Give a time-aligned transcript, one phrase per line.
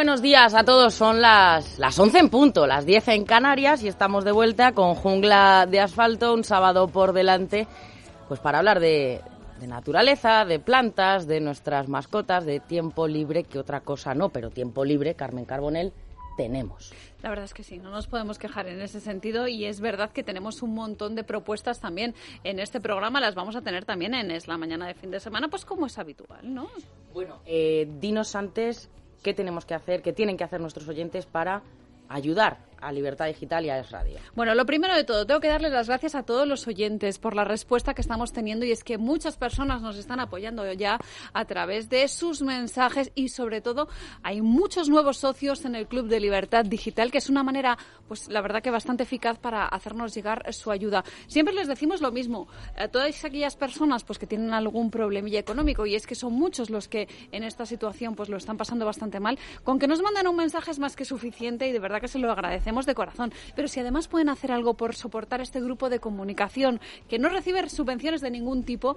[0.00, 3.88] Buenos días a todos, son las, las 11 en punto, las 10 en Canarias y
[3.88, 7.66] estamos de vuelta con Jungla de Asfalto, un sábado por delante,
[8.26, 9.20] pues para hablar de,
[9.60, 14.48] de naturaleza, de plantas, de nuestras mascotas, de tiempo libre, que otra cosa no, pero
[14.48, 15.92] tiempo libre, Carmen Carbonell,
[16.34, 16.94] tenemos.
[17.20, 20.12] La verdad es que sí, no nos podemos quejar en ese sentido y es verdad
[20.12, 24.14] que tenemos un montón de propuestas también en este programa, las vamos a tener también
[24.14, 26.70] en Es la Mañana de Fin de Semana, pues como es habitual, ¿no?
[27.12, 28.88] Bueno, eh, dinos antes
[29.22, 31.62] qué tenemos que hacer, qué tienen que hacer nuestros oyentes para
[32.08, 34.18] ayudar a Libertad Digital y a Es Radio.
[34.34, 37.34] Bueno, lo primero de todo, tengo que darles las gracias a todos los oyentes por
[37.34, 40.98] la respuesta que estamos teniendo y es que muchas personas nos están apoyando ya
[41.32, 43.88] a través de sus mensajes y sobre todo
[44.22, 47.76] hay muchos nuevos socios en el Club de Libertad Digital que es una manera,
[48.08, 51.04] pues la verdad que bastante eficaz para hacernos llegar su ayuda.
[51.26, 55.86] Siempre les decimos lo mismo, a todas aquellas personas pues que tienen algún problemilla económico
[55.86, 59.20] y es que son muchos los que en esta situación pues lo están pasando bastante
[59.20, 62.08] mal, con que nos manden un mensaje es más que suficiente y de verdad que
[62.08, 63.32] se lo agradecemos de corazón.
[63.56, 67.68] Pero si además pueden hacer algo por soportar este grupo de comunicación que no recibe
[67.68, 68.96] subvenciones de ningún tipo,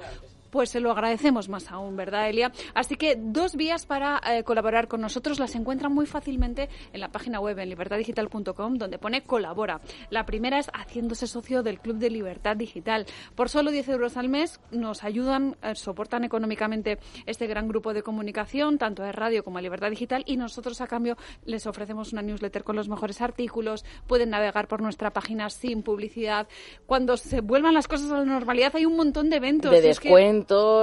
[0.54, 2.52] pues se lo agradecemos más aún, ¿verdad, Elia?
[2.76, 7.12] Así que dos vías para eh, colaborar con nosotros las encuentran muy fácilmente en la
[7.12, 9.82] página web en libertaddigital.com donde pone colabora.
[10.12, 13.08] La primera es haciéndose socio del Club de Libertad Digital.
[13.34, 18.04] Por solo 10 euros al mes nos ayudan, eh, soportan económicamente este gran grupo de
[18.04, 22.22] comunicación, tanto a radio como a Libertad Digital, y nosotros a cambio les ofrecemos una
[22.22, 26.48] newsletter con los mejores artículos, pueden navegar por nuestra página sin publicidad.
[26.86, 29.72] Cuando se vuelvan las cosas a la normalidad hay un montón de eventos.
[29.72, 29.82] De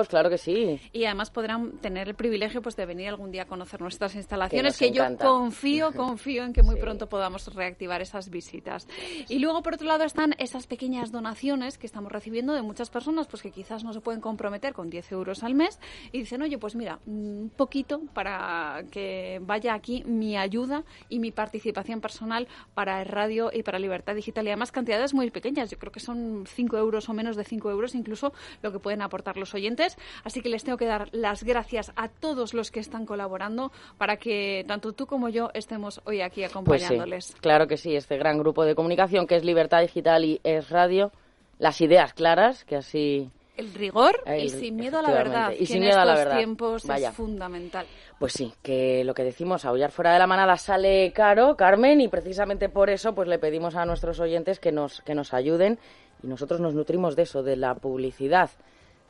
[0.09, 0.81] claro que sí.
[0.93, 4.77] Y además podrán tener el privilegio pues de venir algún día a conocer nuestras instalaciones,
[4.79, 8.87] que, yo confío, confío en que muy pronto podamos reactivar esas visitas.
[9.29, 13.27] Y luego, por otro lado, están esas pequeñas donaciones que estamos recibiendo de muchas personas
[13.27, 15.79] pues que quizás no se pueden comprometer con 10 euros al mes
[16.13, 21.31] y dicen, oye, pues mira, un poquito para que vaya aquí mi ayuda y mi
[21.31, 24.47] participación personal para el radio y para Libertad Digital.
[24.47, 27.71] Y además cantidades muy pequeñas, yo creo que son 5 euros o menos de 5
[27.71, 28.33] euros incluso
[28.63, 29.97] lo que pueden aportar los oyentes.
[30.25, 34.17] Así que les tengo que dar las gracias a todos los que están colaborando para
[34.17, 37.27] que tanto tú como yo estemos hoy aquí acompañándoles.
[37.27, 40.41] Pues sí, claro que sí, este gran grupo de comunicación que es Libertad Digital y
[40.45, 41.13] es Radio,
[41.59, 43.31] las ideas claras, que así
[43.61, 45.53] el rigor y sin miedo a la verdad.
[45.59, 46.39] Y sin miedo a la verdad.
[46.39, 47.87] tiempos es fundamental.
[48.19, 52.09] Pues sí, que lo que decimos, aullar fuera de la manada sale caro, Carmen, y
[52.09, 55.79] precisamente por eso pues le pedimos a nuestros oyentes que nos, que nos ayuden
[56.23, 58.51] y nosotros nos nutrimos de eso, de la publicidad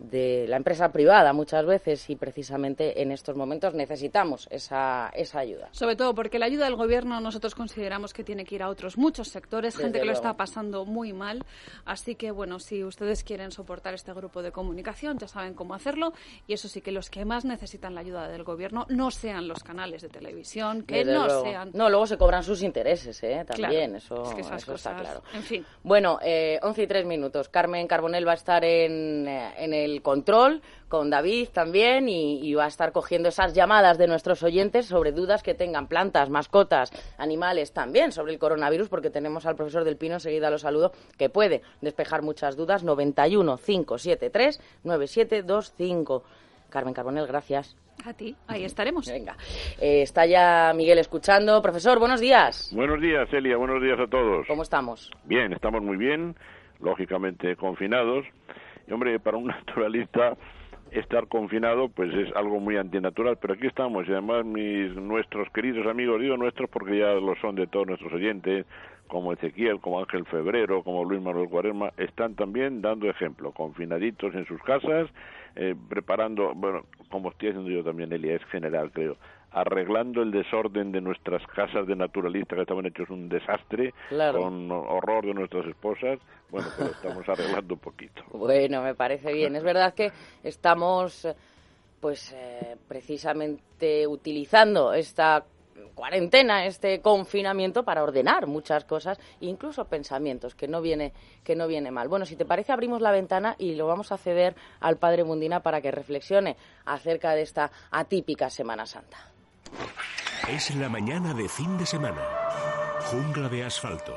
[0.00, 5.69] de la empresa privada muchas veces y precisamente en estos momentos necesitamos esa, esa ayuda.
[5.72, 8.97] Sobre todo porque la ayuda del gobierno nosotros consideramos que tiene que ir a otros
[8.97, 11.44] muchos sectores, gente que lo está pasando muy mal.
[11.84, 16.12] Así que bueno, si ustedes quieren soportar este grupo de comunicación ya saben cómo hacerlo
[16.47, 19.62] y eso sí que los que más necesitan la ayuda del gobierno no sean los
[19.62, 21.71] canales de televisión, que no sean...
[21.75, 23.44] No, luego se cobran sus intereses, ¿eh?
[23.47, 25.22] También, eso, está claro.
[25.34, 25.65] En fin.
[25.83, 27.49] Bueno, eh, 11 y 3 minutos.
[27.49, 32.55] Carmen Carbonell va a estar en, eh, en el el control con David también y,
[32.55, 36.91] va a estar cogiendo esas llamadas de nuestros oyentes sobre dudas que tengan plantas, mascotas,
[37.17, 41.28] animales, también sobre el coronavirus, porque tenemos al profesor del Pino, enseguida lo saludo, que
[41.28, 42.83] puede despejar muchas dudas.
[42.83, 46.25] 91 573 9725.
[46.71, 47.77] Carmen Carbonel, gracias.
[48.05, 49.07] A ti, ahí estaremos.
[49.07, 49.37] Venga,
[49.81, 51.60] eh, está ya Miguel escuchando.
[51.60, 52.72] Profesor, buenos días.
[52.75, 54.47] Buenos días, Elia, buenos días a todos.
[54.47, 55.10] ¿Cómo estamos?
[55.25, 56.34] Bien, estamos muy bien,
[56.81, 58.25] lógicamente confinados
[58.92, 60.37] hombre, para un naturalista
[60.91, 65.87] estar confinado pues es algo muy antinatural, pero aquí estamos y además mis nuestros queridos
[65.87, 68.66] amigos, digo nuestros porque ya lo son de todos nuestros oyentes,
[69.07, 74.47] como Ezequiel, como Ángel Febrero, como Luis Manuel Cuaresma, están también dando ejemplo, confinaditos en
[74.47, 75.09] sus casas,
[75.57, 79.16] eh, preparando, bueno, como estoy haciendo yo también, Elia, es general creo,
[79.53, 85.27] arreglando el desorden de nuestras casas de naturalistas que estaban hechos un desastre, con horror
[85.27, 86.19] de nuestras esposas.
[86.51, 88.23] Bueno, pero estamos arreglando un poquito.
[88.33, 89.55] Bueno, me parece bien.
[89.55, 90.11] Es verdad que
[90.43, 91.27] estamos
[92.01, 95.45] pues eh, precisamente utilizando esta
[95.95, 101.13] cuarentena, este confinamiento para ordenar muchas cosas, incluso pensamientos, que no viene
[101.45, 102.09] que no viene mal.
[102.09, 105.61] Bueno, si te parece abrimos la ventana y lo vamos a ceder al padre Mundina
[105.61, 106.57] para que reflexione
[106.87, 109.29] acerca de esta atípica Semana Santa.
[110.49, 112.22] Es la mañana de fin de semana.
[113.11, 114.15] Jungla de asfalto.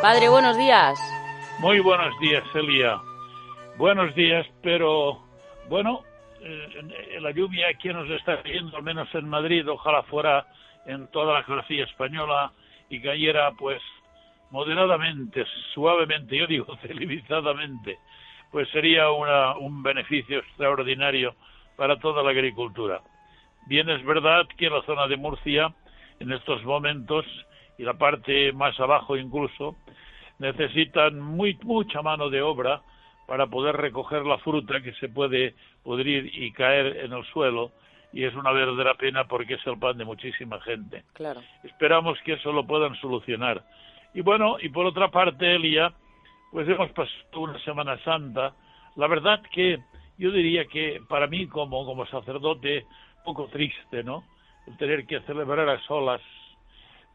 [0.00, 0.98] Padre, buenos días.
[1.60, 3.00] Muy buenos días, Elia.
[3.76, 5.22] Buenos días, pero
[5.68, 6.02] bueno,
[6.40, 10.46] eh, la lluvia aquí nos está cayendo, al menos en Madrid, ojalá fuera
[10.86, 12.52] en toda la geografía española
[12.90, 13.80] y cayera pues
[14.50, 17.98] moderadamente, suavemente, yo digo civilizadamente,
[18.50, 21.34] pues sería una, un beneficio extraordinario
[21.82, 23.00] para toda la agricultura.
[23.66, 25.74] Bien es verdad que la zona de Murcia
[26.20, 27.26] en estos momentos
[27.76, 29.74] y la parte más abajo incluso
[30.38, 32.82] necesitan muy mucha mano de obra
[33.26, 37.72] para poder recoger la fruta que se puede pudrir y caer en el suelo
[38.12, 41.02] y es una verdadera pena porque es el pan de muchísima gente.
[41.14, 41.42] Claro.
[41.64, 43.64] Esperamos que eso lo puedan solucionar.
[44.14, 45.92] Y bueno, y por otra parte, Elia,
[46.52, 48.54] pues hemos pasado una Semana Santa.
[48.94, 49.80] La verdad que
[50.18, 52.86] yo diría que para mí como, como sacerdote,
[53.24, 54.24] poco triste, ¿no?
[54.66, 56.20] El tener que celebrar a solas,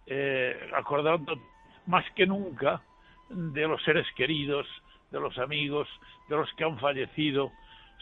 [0.05, 1.37] eh, acordando
[1.85, 2.81] más que nunca
[3.29, 4.67] de los seres queridos,
[5.11, 5.87] de los amigos,
[6.29, 7.51] de los que han fallecido,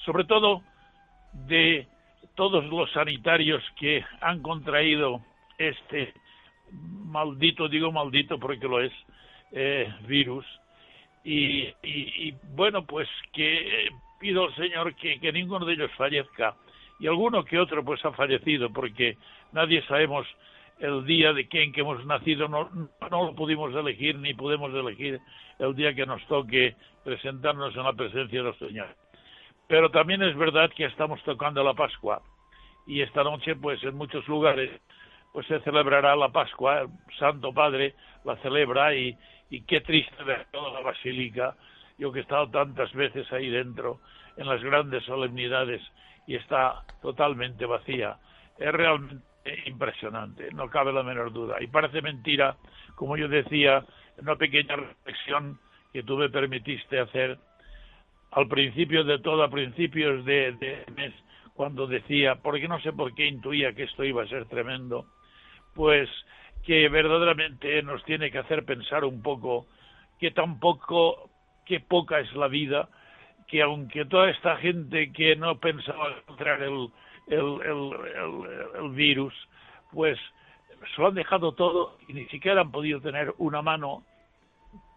[0.06, 0.62] sobre todo
[1.48, 1.88] de
[2.36, 5.22] todos los sanitarios que han contraído
[5.58, 6.14] este
[6.72, 8.94] maldito, digo maldito porque lo es,
[9.52, 10.46] eh, virus.
[11.24, 13.90] Y, y, bueno, pues que
[14.26, 16.56] pido al Señor que, que ninguno de ellos fallezca.
[17.00, 19.18] Y alguno que otro pues ha fallecido porque
[19.52, 20.26] nadie sabemos
[20.80, 22.72] el día de que en que hemos nacido no,
[23.12, 25.22] no lo pudimos elegir ni podemos elegir
[25.60, 28.88] el día que nos toque presentarnos en la presencia de los Señor.
[29.68, 32.24] Pero también es verdad que estamos tocando la Pascua
[32.88, 34.72] y esta noche pues en muchos lugares
[35.34, 36.90] pues se celebrará la Pascua, el
[37.20, 37.94] Santo Padre
[38.24, 39.16] la celebra y,
[39.52, 41.56] y qué triste ver toda la basílica,
[41.98, 44.00] yo que he estado tantas veces ahí dentro
[44.38, 45.82] en las grandes solemnidades
[46.28, 48.18] y está totalmente vacía.
[48.58, 49.24] Es realmente
[49.66, 51.62] impresionante, no cabe la menor duda.
[51.62, 52.58] Y parece mentira,
[52.96, 53.86] como yo decía,
[54.18, 55.60] una pequeña reflexión
[55.94, 57.38] que tú me permitiste hacer
[58.32, 61.14] al principio de todo, a principios de, mes,
[61.54, 65.06] cuando decía, porque no sé por qué intuía que esto iba a ser tremendo,
[65.74, 66.10] pues
[66.66, 69.68] que verdaderamente nos tiene que hacer pensar un poco
[70.20, 71.30] que tampoco,
[71.66, 72.90] qué poca es la vida,
[73.48, 76.90] que aunque toda esta gente que no pensaba encontrar el,
[77.28, 77.60] el,
[78.76, 79.34] el, virus,
[79.92, 80.18] pues
[80.96, 84.04] se lo han dejado todo y ni siquiera han podido tener una mano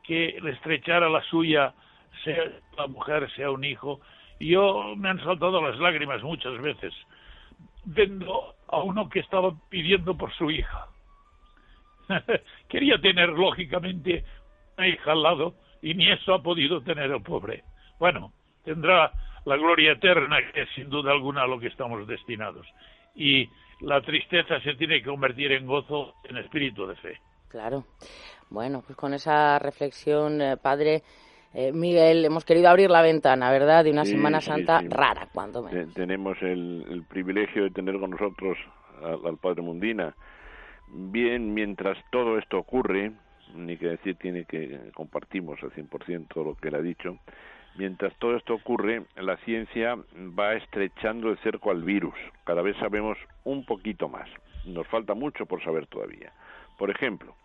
[0.05, 1.75] que le estrechara la suya,
[2.25, 2.45] sea
[2.77, 4.01] la mujer, sea un hijo.
[4.39, 6.95] Y yo me han saltado las lágrimas muchas veces,
[7.85, 10.87] viendo a uno que estaba pidiendo por su hija.
[12.69, 14.25] Quería tener, lógicamente,
[14.77, 17.65] una hija al lado y ni eso ha podido tener el pobre.
[17.99, 18.33] Bueno,
[18.65, 19.13] tendrá
[19.45, 22.67] la gloria eterna, que es sin duda alguna a lo que estamos destinados.
[23.15, 23.49] Y
[23.81, 27.21] la tristeza se tiene que convertir en gozo, en espíritu de fe.
[27.49, 27.85] Claro.
[28.51, 31.03] Bueno, pues con esa reflexión, eh, padre
[31.55, 33.85] eh, Miguel, hemos querido abrir la ventana, ¿verdad?
[33.85, 35.95] De una Semana Santa rara, cuando menos.
[35.95, 38.59] Tenemos el, privilegio de tener con nosotros
[39.03, 40.15] al, padre Mundina.
[40.89, 43.13] Bien, mientras todo esto ocurre,
[43.55, 47.19] ni que decir tiene que compartimos al 100% todo lo que él ha dicho,
[47.79, 49.97] Mientras todo esto ocurre, la ciencia
[50.37, 52.15] va estrechando el cerco al virus.
[52.43, 54.29] Cada vez sabemos un poquito más.
[54.67, 56.33] Nos falta mucho por saber todavía.
[56.77, 57.37] Por ejemplo,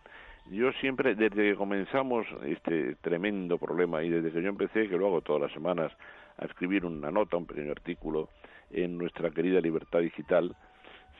[0.49, 5.05] yo siempre, desde que comenzamos este tremendo problema y desde que yo empecé, que lo
[5.05, 5.91] hago todas las semanas,
[6.37, 8.29] a escribir una nota, un pequeño artículo
[8.71, 10.55] en nuestra querida Libertad Digital,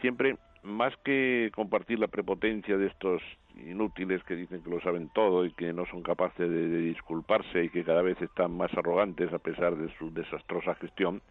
[0.02, 3.22] siempre más que compartir la prepotencia de estos
[3.58, 7.70] inútiles que dicen que lo saben todo y que no son capaces de, disculparse y
[7.70, 11.22] que cada vez están más arrogantes a pesar de su desastrosa gestión,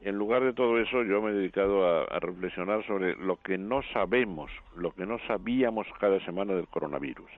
[0.00, 3.58] en lugar de todo eso yo me he dedicado a, a reflexionar sobre lo que
[3.58, 7.30] no sabemos, lo que no sabíamos cada semana del coronavirus.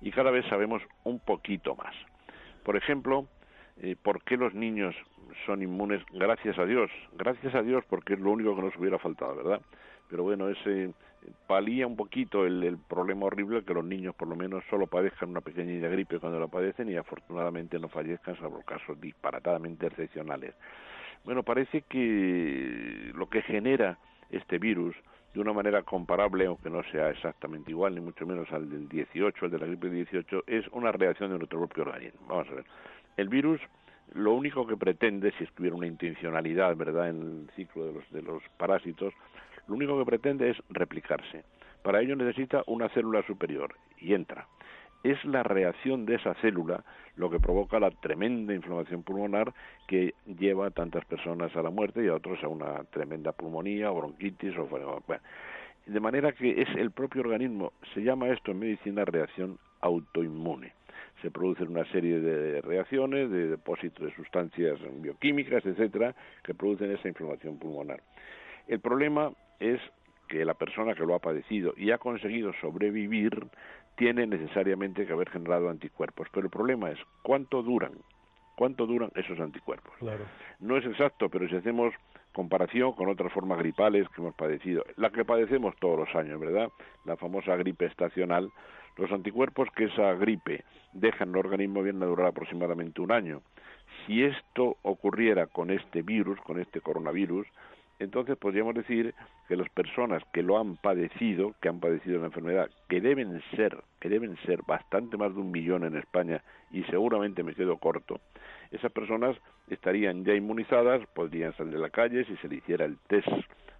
[0.00, 1.94] Y cada vez sabemos un poquito más.
[2.62, 3.26] Por ejemplo,
[3.82, 4.94] eh, ¿por qué los niños
[5.46, 6.02] son inmunes?
[6.12, 6.90] Gracias a Dios.
[7.14, 9.60] Gracias a Dios porque es lo único que nos hubiera faltado, ¿verdad?
[10.08, 10.92] pero bueno, ese
[11.46, 15.40] palía un poquito el, problema horrible que los niños por lo menos solo padezcan una
[15.40, 20.54] pequeña gripe cuando la padecen y afortunadamente no fallezcan salvo casos disparatadamente excepcionales.
[21.24, 23.98] Bueno, parece que lo que genera
[24.30, 24.94] este virus
[25.34, 29.44] de una manera comparable, aunque no sea exactamente igual, ni mucho menos al del 18,
[29.44, 32.20] al de la gripe 18, es una reacción de nuestro propio organismo.
[32.28, 32.64] Vamos a ver.
[33.16, 33.60] El virus
[34.14, 38.22] lo único que pretende, si estuviera una intencionalidad, ¿verdad?, en el ciclo de los, de
[38.22, 39.12] los parásitos,
[39.68, 41.44] lo único que pretende es replicarse.
[41.82, 44.46] Para ello necesita una célula superior y entra.
[45.04, 46.84] Es la reacción de esa célula
[47.16, 49.52] lo que provoca la tremenda inflamación pulmonar
[49.86, 53.92] que lleva a tantas personas a la muerte y a otros a una tremenda pulmonía
[53.92, 54.66] o bronquitis o
[55.86, 60.72] de manera que es el propio organismo, se llama esto en medicina reacción autoinmune.
[61.22, 67.08] Se producen una serie de reacciones, de depósitos de sustancias bioquímicas, etcétera, que producen esa
[67.08, 68.02] inflamación pulmonar.
[68.66, 69.30] El problema
[69.60, 69.80] es
[70.28, 73.46] que la persona que lo ha padecido y ha conseguido sobrevivir
[73.96, 76.28] tiene necesariamente que haber generado anticuerpos.
[76.32, 77.92] Pero el problema es cuánto duran,
[78.56, 79.94] cuánto duran esos anticuerpos.
[80.60, 81.94] No es exacto, pero si hacemos
[82.32, 86.68] comparación con otras formas gripales que hemos padecido, la que padecemos todos los años, ¿verdad?
[87.06, 88.50] La famosa gripe estacional,
[88.98, 93.40] los anticuerpos que esa gripe deja en el organismo vienen a durar aproximadamente un año.
[94.06, 97.46] Si esto ocurriera con este virus, con este coronavirus,
[97.98, 99.14] entonces podríamos decir
[99.48, 103.82] que las personas que lo han padecido, que han padecido la enfermedad, que deben ser,
[104.00, 108.20] que deben ser bastante más de un millón en España y seguramente me quedo corto,
[108.70, 109.36] esas personas
[109.68, 113.28] estarían ya inmunizadas, podrían salir de la calle si se le hiciera el test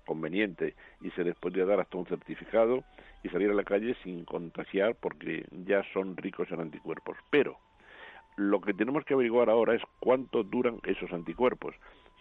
[0.07, 2.85] conveniente y se les podría dar hasta un certificado
[3.23, 7.19] y salir a la calle sin contagiar porque ya son ricos en anticuerpos.
[7.31, 7.59] Pero
[8.37, 11.75] lo que tenemos que averiguar ahora es cuánto duran esos anticuerpos.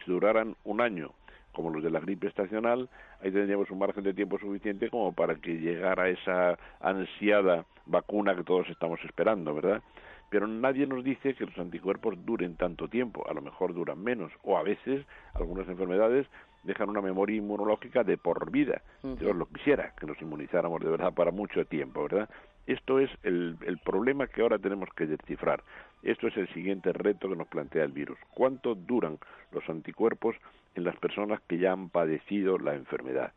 [0.04, 1.12] Si duraran un año
[1.56, 2.90] como los de la gripe estacional,
[3.22, 8.44] ahí tendríamos un margen de tiempo suficiente como para que llegara esa ansiada vacuna que
[8.44, 9.82] todos estamos esperando, ¿verdad?
[10.30, 14.32] Pero nadie nos dice que los anticuerpos duren tanto tiempo, a lo mejor duran menos,
[14.44, 16.28] o a veces algunas enfermedades
[16.64, 18.82] dejan una memoria inmunológica de por vida.
[19.02, 22.30] Dios lo quisiera, que nos inmunizáramos de verdad para mucho tiempo, ¿verdad?
[22.66, 25.64] Esto es el, el problema que ahora tenemos que descifrar.
[26.02, 28.18] Esto es el siguiente reto que nos plantea el virus.
[28.34, 29.20] ¿Cuánto duran
[29.52, 30.36] los anticuerpos
[30.75, 33.34] en las personas que ya han padecido la enfermedad.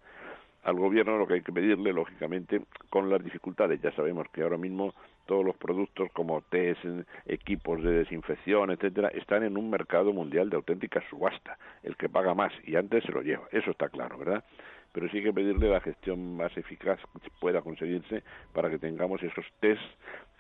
[0.65, 3.81] Al gobierno lo que hay que pedirle, lógicamente, con las dificultades.
[3.81, 4.93] Ya sabemos que ahora mismo
[5.27, 6.85] todos los productos como test,
[7.27, 11.59] equipos de desinfección, etcétera, están en un mercado mundial de auténtica subasta.
[11.83, 13.47] El que paga más y antes se lo lleva.
[13.53, 14.45] Eso está claro, ¿verdad?
[14.93, 19.23] Pero sí hay que pedirle la gestión más eficaz que pueda conseguirse para que tengamos
[19.23, 19.81] esos test,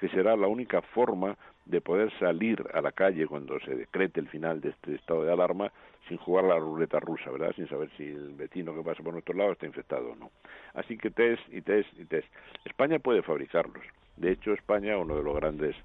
[0.00, 1.37] que será la única forma
[1.67, 5.33] de poder salir a la calle cuando se decrete el final de este estado de
[5.33, 5.71] alarma
[6.09, 7.53] sin jugar la ruleta rusa, ¿verdad?
[7.55, 10.31] Sin saber si el vecino que pasa por nuestro lado está infectado o no.
[10.75, 12.29] Así que test y test y test.
[12.65, 13.85] España puede fabricarlos.
[14.17, 15.77] De hecho, España, uno de los grandes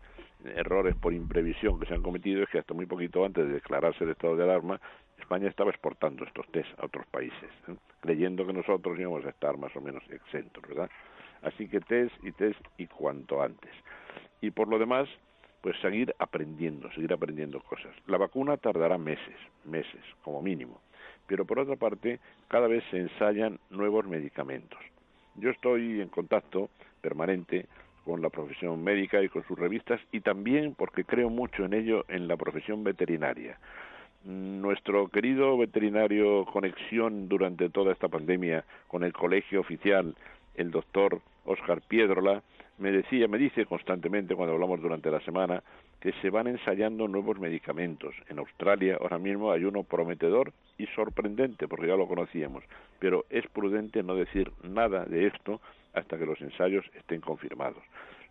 [0.55, 4.03] errores por imprevisión que se han cometido es que hasta muy poquito antes de declararse
[4.03, 4.79] el estado de alarma,
[5.19, 7.75] España estaba exportando estos test a otros países, ¿eh?
[8.01, 10.89] creyendo que nosotros íbamos a estar más o menos exentos, ¿verdad?
[11.41, 13.71] Así que test y test y cuanto antes.
[14.41, 15.07] Y por lo demás,
[15.63, 17.95] pues seguir aprendiendo, seguir aprendiendo cosas.
[18.05, 20.81] La vacuna tardará meses, meses como mínimo,
[21.25, 24.77] pero por otra parte cada vez se ensayan nuevos medicamentos.
[25.35, 27.67] Yo estoy en contacto permanente
[28.03, 32.03] con la profesión médica y con sus revistas y también porque creo mucho en ello
[32.09, 33.57] en la profesión veterinaria.
[34.25, 40.13] Nuestro querido veterinario conexión durante toda esta pandemia con el colegio oficial,
[40.55, 42.43] el doctor Oscar Piedrola,
[42.77, 45.63] me decía, me dice constantemente cuando hablamos durante la semana
[45.99, 48.13] que se van ensayando nuevos medicamentos.
[48.29, 52.63] En Australia ahora mismo hay uno prometedor y sorprendente, porque ya lo conocíamos,
[52.99, 55.61] pero es prudente no decir nada de esto
[55.93, 57.83] hasta que los ensayos estén confirmados.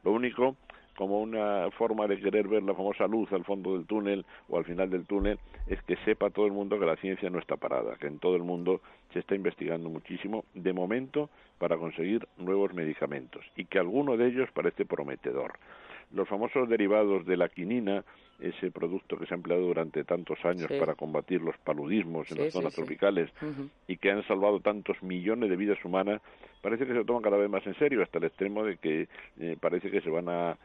[0.04, 0.56] Lo único
[0.96, 4.64] como una forma de querer ver la famosa luz al fondo del túnel o al
[4.64, 7.96] final del túnel es que sepa todo el mundo que la ciencia no está parada,
[7.96, 8.80] que en todo el mundo
[9.12, 14.48] se está investigando muchísimo de momento para conseguir nuevos medicamentos y que alguno de ellos
[14.52, 15.52] parece prometedor.
[16.12, 18.04] Los famosos derivados de la quinina,
[18.38, 22.52] ese producto que se ha empleado durante tantos años para combatir los paludismos en las
[22.52, 23.30] zonas tropicales
[23.86, 26.20] y que han salvado tantos millones de vidas humanas,
[26.60, 29.08] parece que se toman cada vez más en serio, hasta el extremo de que
[29.40, 30.58] eh, parece que se van a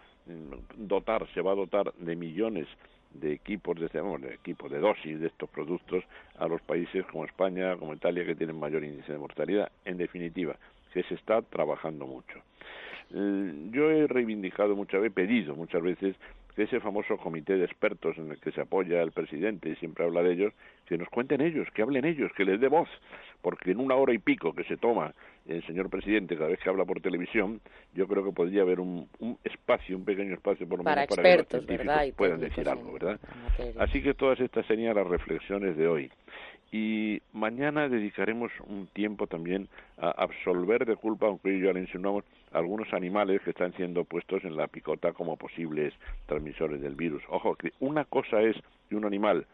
[0.76, 2.68] dotar, se va a dotar de millones
[3.14, 6.04] de equipos de, de equipos de dosis de estos productos
[6.38, 9.72] a los países como España, como Italia, que tienen mayor índice de mortalidad.
[9.86, 10.56] En definitiva,
[10.94, 12.40] que se está trabajando mucho.
[13.14, 16.16] Eh, yo he reivindicado muchas veces, pedido muchas veces
[16.58, 20.06] que ese famoso comité de expertos en el que se apoya el presidente y siempre
[20.06, 20.54] habla de ellos,
[20.88, 22.90] que nos cuenten ellos, que hablen ellos, que les dé voz,
[23.44, 25.14] porque en una hora y pico que se toma
[25.46, 27.62] el señor presidente cada vez que habla por televisión,
[27.94, 29.08] yo creo que podría haber un,
[29.44, 33.20] espacio, un pequeño espacio por lo menos para que los científicos puedan decir algo, ¿verdad?
[33.78, 36.12] Así que todas estas serían las reflexiones de hoy.
[36.72, 42.24] y mañana dedicaremos un tiempo también a absolver de culpa, aunque yo ya le insinuamos,
[42.58, 45.94] algunos animales que están siendo puestos en la picota como posibles
[46.26, 47.24] transmisores del virus.
[47.30, 48.56] Ojo, que una cosa es
[48.90, 49.46] que un animal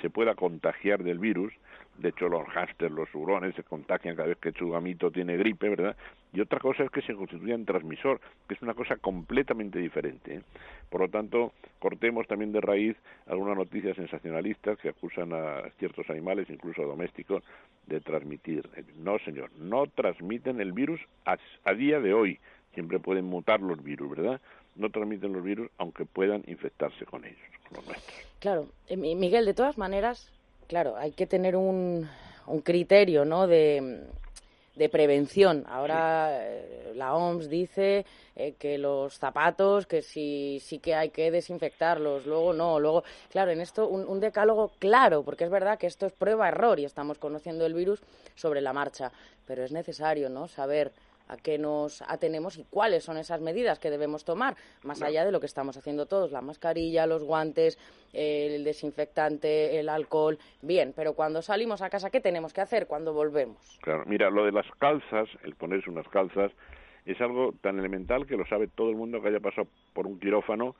[0.00, 1.52] se pueda contagiar del virus
[1.98, 5.68] de hecho, los hámsters, los hurones se contagian cada vez que su gamito tiene gripe,
[5.68, 5.96] ¿verdad?
[6.32, 10.36] Y otra cosa es que se constituyan transmisor, que es una cosa completamente diferente.
[10.36, 10.42] ¿eh?
[10.88, 12.96] Por lo tanto, cortemos también de raíz
[13.26, 17.44] algunas noticias sensacionalistas que acusan a ciertos animales, incluso domésticos,
[17.86, 18.68] de transmitir.
[18.96, 22.40] No, señor, no transmiten el virus a, a día de hoy.
[22.72, 24.40] Siempre pueden mutar los virus, ¿verdad?
[24.76, 27.38] No transmiten los virus, aunque puedan infectarse con ellos,
[27.68, 28.16] con los nuestros.
[28.38, 30.30] Claro, eh, Miguel, de todas maneras,
[30.66, 32.08] claro, hay que tener un,
[32.46, 33.46] un criterio, ¿no?
[33.46, 34.06] De,
[34.74, 35.64] de prevención.
[35.68, 41.30] Ahora eh, la OMS dice eh, que los zapatos, que sí, sí que hay que
[41.30, 45.86] desinfectarlos, luego no, luego, claro, en esto un, un decálogo claro, porque es verdad que
[45.86, 48.00] esto es prueba-error y estamos conociendo el virus
[48.34, 49.12] sobre la marcha,
[49.46, 50.48] pero es necesario, ¿no?
[50.48, 50.92] Saber
[51.32, 55.32] a qué nos atenemos y cuáles son esas medidas que debemos tomar, más allá de
[55.32, 57.78] lo que estamos haciendo todos, la mascarilla, los guantes,
[58.12, 63.14] el desinfectante, el alcohol, bien, pero cuando salimos a casa, ¿qué tenemos que hacer cuando
[63.14, 63.78] volvemos?
[63.82, 66.52] Claro, mira, lo de las calzas, el ponerse unas calzas,
[67.06, 70.20] es algo tan elemental que lo sabe todo el mundo que haya pasado por un
[70.20, 70.76] quirófano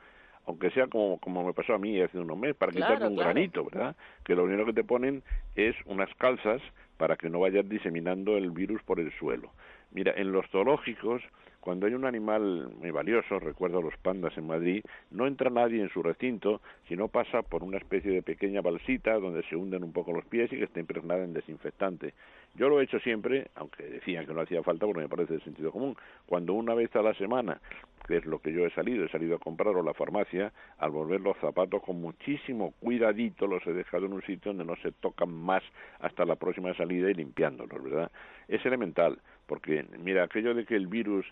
[0.47, 3.64] aunque sea como, como me pasó a mí hace unos meses, para quitarme un granito,
[3.64, 3.97] ¿verdad?
[4.25, 5.23] Que lo único que te ponen
[5.54, 6.61] es unas calzas
[6.97, 9.50] para que no vayas diseminando el virus por el suelo.
[9.92, 11.22] Mira, en los zoológicos,
[11.61, 15.90] cuando hay un animal muy valioso, recuerdo los pandas en Madrid, no entra nadie en
[15.90, 19.92] su recinto si no pasa por una especie de pequeña balsita donde se hunden un
[19.92, 22.14] poco los pies y que esté impregnada en desinfectante.
[22.54, 25.40] Yo lo he hecho siempre, aunque decían que no hacía falta porque me parece de
[25.40, 25.96] sentido común.
[26.26, 27.61] Cuando una vez a la semana,
[28.06, 30.90] que es lo que yo he salido, he salido a comprar a la farmacia, al
[30.90, 34.90] volver los zapatos con muchísimo cuidadito los he dejado en un sitio donde no se
[34.92, 35.62] tocan más
[36.00, 38.11] hasta la próxima salida y limpiándolos, ¿verdad?
[38.49, 39.18] Es elemental
[39.52, 41.26] porque mira, aquello de que el virus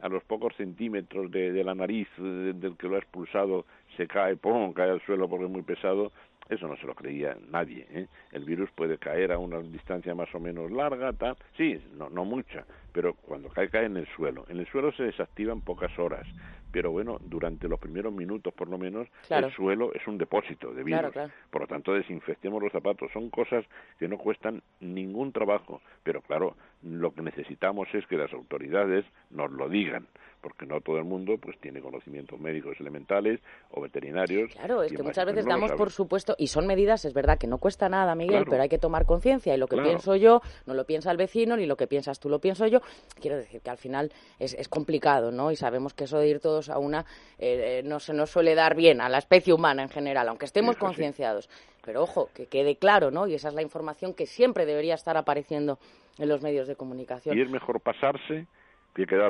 [0.00, 3.64] a los pocos centímetros de, la nariz del que lo ha expulsado
[3.96, 6.12] se cae, ¡pum!, cae al suelo porque es muy pesado,
[6.50, 7.86] eso no se lo creía nadie.
[7.90, 8.06] ¿eh?
[8.32, 11.36] El virus puede caer a una distancia más o menos larga, tal.
[11.56, 14.44] sí, no, no mucha, pero cuando cae, cae en el suelo.
[14.50, 16.28] En el suelo se desactiva en pocas horas,
[16.76, 20.84] pero bueno, durante los primeros minutos por lo menos, el suelo es un depósito de
[20.84, 21.14] virus.
[21.50, 23.10] Por lo tanto, desinfectemos los zapatos.
[23.12, 23.64] Son cosas
[23.98, 26.54] que no cuestan ningún trabajo, pero claro,
[26.86, 30.06] lo que necesitamos es que las autoridades nos lo digan
[30.40, 34.52] porque no todo el mundo pues tiene conocimientos médicos elementales o veterinarios.
[34.52, 37.58] Claro, es que muchas veces damos por supuesto, y son medidas, es verdad que no
[37.58, 40.84] cuesta nada, Miguel, pero hay que tomar conciencia y lo que pienso yo no lo
[40.84, 42.80] piensa el vecino, ni lo que piensas tú lo pienso yo.
[43.20, 45.50] Quiero decir que al final es, es complicado, ¿no?
[45.50, 47.00] Y sabemos que eso de ir todos a una
[47.38, 50.44] eh, eh, no se nos suele dar bien a la especie humana en general, aunque
[50.44, 51.48] estemos concienciados.
[51.86, 53.26] Pero ojo, que quede claro, ¿no?
[53.26, 55.78] Y esa es la información que siempre debería estar apareciendo
[56.18, 57.38] en los medios de comunicación.
[57.38, 58.46] Y es mejor pasarse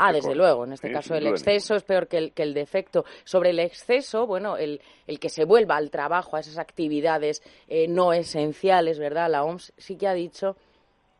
[0.00, 0.64] Ah, desde luego.
[0.64, 3.04] En este caso el exceso es peor que el, que el defecto.
[3.24, 7.88] Sobre el exceso, bueno, el, el que se vuelva al trabajo, a esas actividades eh,
[7.88, 9.30] no esenciales, ¿verdad?
[9.30, 10.56] La OMS sí que ha dicho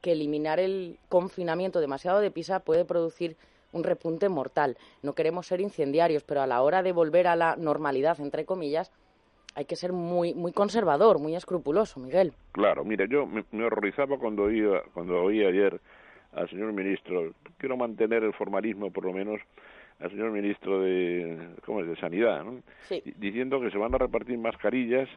[0.01, 3.37] que eliminar el confinamiento demasiado de pisa puede producir
[3.72, 4.77] un repunte mortal.
[5.03, 8.92] No queremos ser incendiarios, pero a la hora de volver a la normalidad, entre comillas,
[9.57, 12.33] hay que ser muy muy conservador, muy escrupuloso, Miguel.
[12.53, 15.81] Claro, mire, yo me, me horrorizaba cuando oía, cuando oí ayer
[16.33, 19.40] al señor ministro, quiero mantener el formalismo por lo menos
[19.99, 21.88] al señor ministro de, ¿cómo es?
[21.88, 22.61] de Sanidad, ¿no?
[23.16, 25.09] diciendo que se van a repartir mascarillas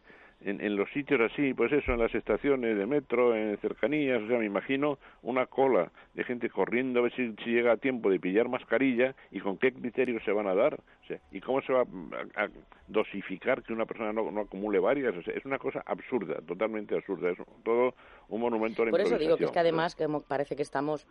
[0.42, 4.28] en, en, los sitios así, pues eso, en las estaciones de metro, en cercanías, o
[4.28, 8.20] sea, me imagino una cola de gente corriendo a ver si, llega a tiempo de
[8.20, 11.74] pillar mascarilla y con qué criterios se van a dar, o sea, y cómo se
[11.74, 12.48] va a,
[12.88, 16.96] dosificar que una persona no, no acumule varias, o sea, es una cosa absurda, totalmente
[16.96, 17.94] absurda, es todo
[18.30, 21.06] un monumento a la Por eso digo que es que además que parece que estamos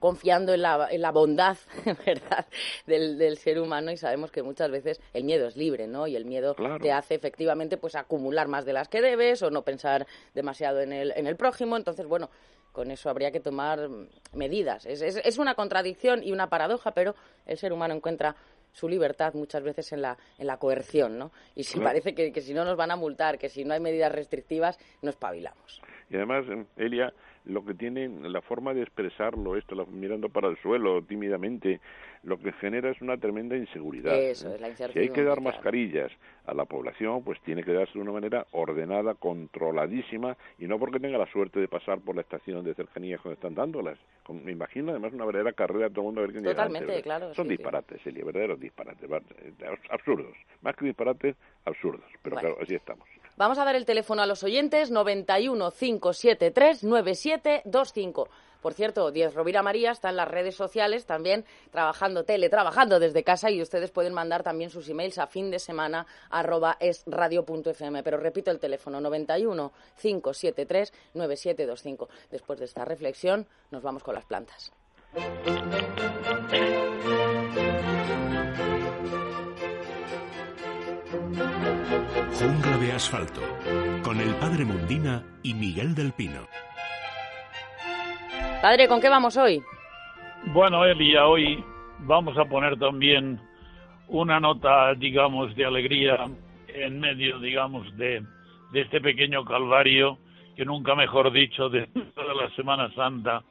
[0.00, 1.56] confiando en la, en la bondad,
[2.06, 2.46] ¿verdad?,
[2.86, 6.08] del, del, ser humano y sabemos que muchas veces el miedo es libre, ¿no?
[6.08, 9.62] Y el miedo te hace efectivamente pues acumular más de las que debes o no
[9.62, 11.76] pensar demasiado en el, en el prójimo.
[11.76, 12.30] Entonces, bueno,
[12.72, 13.88] con eso habría que tomar
[14.32, 14.86] medidas.
[14.86, 17.14] Es, es, es una contradicción y una paradoja, pero
[17.46, 18.34] el ser humano encuentra
[18.72, 21.32] su libertad muchas veces en la, en la coerción, ¿no?
[21.54, 23.80] Y si parece que, que si no nos van a multar, que si no hay
[23.80, 25.82] medidas restrictivas, nos espabilamos.
[26.08, 26.44] Y además,
[26.76, 27.12] Elia,
[27.44, 31.80] lo que tiene la forma de expresarlo, esto, mirando para el suelo tímidamente,
[32.22, 34.14] lo que genera es una tremenda inseguridad.
[34.14, 36.12] Eso, es la si hay que dar mascarillas
[36.44, 41.00] a la población, pues tiene que darse de una manera ordenada, controladísima, y no porque
[41.00, 43.98] tenga la suerte de pasar por la estación de cercanía cuando están dándolas.
[44.28, 47.34] Me imagino además una verdadera carrera todo el mundo a ver quién Totalmente, claro.
[47.34, 49.10] Son disparates, Elia, verdaderos disparates,
[49.88, 50.36] absurdos.
[50.62, 52.04] Más que disparates, absurdos.
[52.22, 53.08] Pero claro, así estamos.
[53.40, 58.28] Vamos a dar el teléfono a los oyentes 91 573 9725.
[58.60, 63.50] Por cierto, Diez Rovira María está en las redes sociales también trabajando, teletrabajando desde casa
[63.50, 66.76] y ustedes pueden mandar también sus emails a fin de semana arroba.
[68.04, 69.72] Pero repito el teléfono 91
[70.02, 72.10] 573 9725.
[72.30, 74.70] Después de esta reflexión nos vamos con las plantas.
[82.40, 83.42] Jungla de asfalto
[84.02, 86.46] con el padre Mundina y Miguel del Pino.
[88.62, 89.62] Padre, ¿con qué vamos hoy?
[90.46, 91.62] Bueno, Elia, hoy
[91.98, 93.38] vamos a poner también
[94.08, 96.30] una nota, digamos, de alegría
[96.68, 98.24] en medio, digamos, de,
[98.72, 100.16] de este pequeño calvario,
[100.56, 103.42] que nunca mejor dicho, de toda la Semana Santa,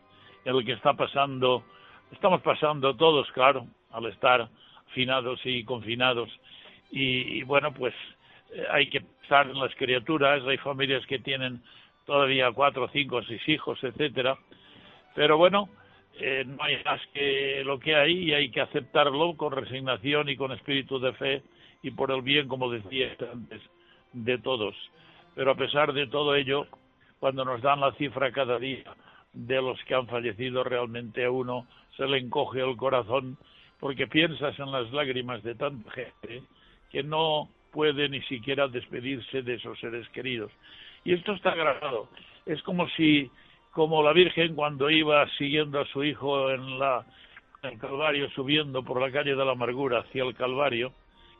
[0.45, 1.63] en el que está pasando,
[2.11, 4.49] estamos pasando todos, claro, al estar
[4.95, 6.27] finados y confinados.
[6.89, 7.93] Y, y bueno, pues
[8.71, 11.61] hay que pensar en las criaturas, hay familias que tienen
[12.05, 14.37] todavía cuatro, cinco, seis hijos, etcétera,
[15.15, 15.69] pero bueno,
[16.19, 20.35] eh, no hay más que lo que hay y hay que aceptarlo con resignación y
[20.35, 21.43] con espíritu de fe
[21.83, 23.61] y por el bien, como decía antes,
[24.13, 24.75] de todos.
[25.35, 26.67] Pero a pesar de todo ello,
[27.19, 28.83] cuando nos dan la cifra cada día
[29.33, 33.37] de los que han fallecido, realmente a uno se le encoge el corazón
[33.79, 36.43] porque piensas en las lágrimas de tanta gente
[36.91, 40.51] que no puede ni siquiera despedirse de esos seres queridos.
[41.03, 42.09] Y esto está grabado.
[42.45, 43.29] Es como si
[43.71, 47.05] como la Virgen cuando iba siguiendo a su hijo en la
[47.61, 50.93] el Calvario subiendo por la calle de la amargura hacia el Calvario,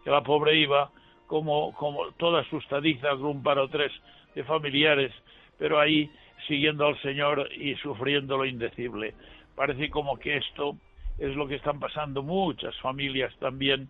[0.03, 0.91] que la pobre iba
[1.27, 3.91] como, como toda asustadiza con un par o tres
[4.35, 5.13] de familiares,
[5.57, 6.09] pero ahí
[6.47, 9.13] siguiendo al Señor y sufriendo lo indecible.
[9.55, 10.75] Parece como que esto
[11.17, 13.87] es lo que están pasando muchas familias también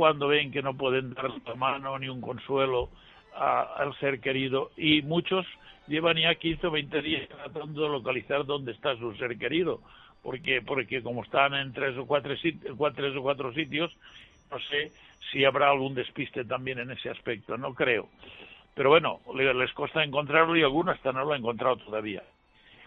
[0.00, 2.88] cuando ven que no pueden dar la mano ni un consuelo
[3.36, 5.44] al ser querido y muchos
[5.88, 9.82] llevan ya 15 o 20 días tratando de localizar dónde está su ser querido,
[10.22, 13.94] porque porque como están en tres o cuatro, tres o cuatro sitios,
[14.50, 14.90] no sé
[15.30, 18.08] si habrá algún despiste también en ese aspecto, no creo.
[18.74, 22.22] Pero bueno, les cuesta encontrarlo y algunos hasta no lo han encontrado todavía.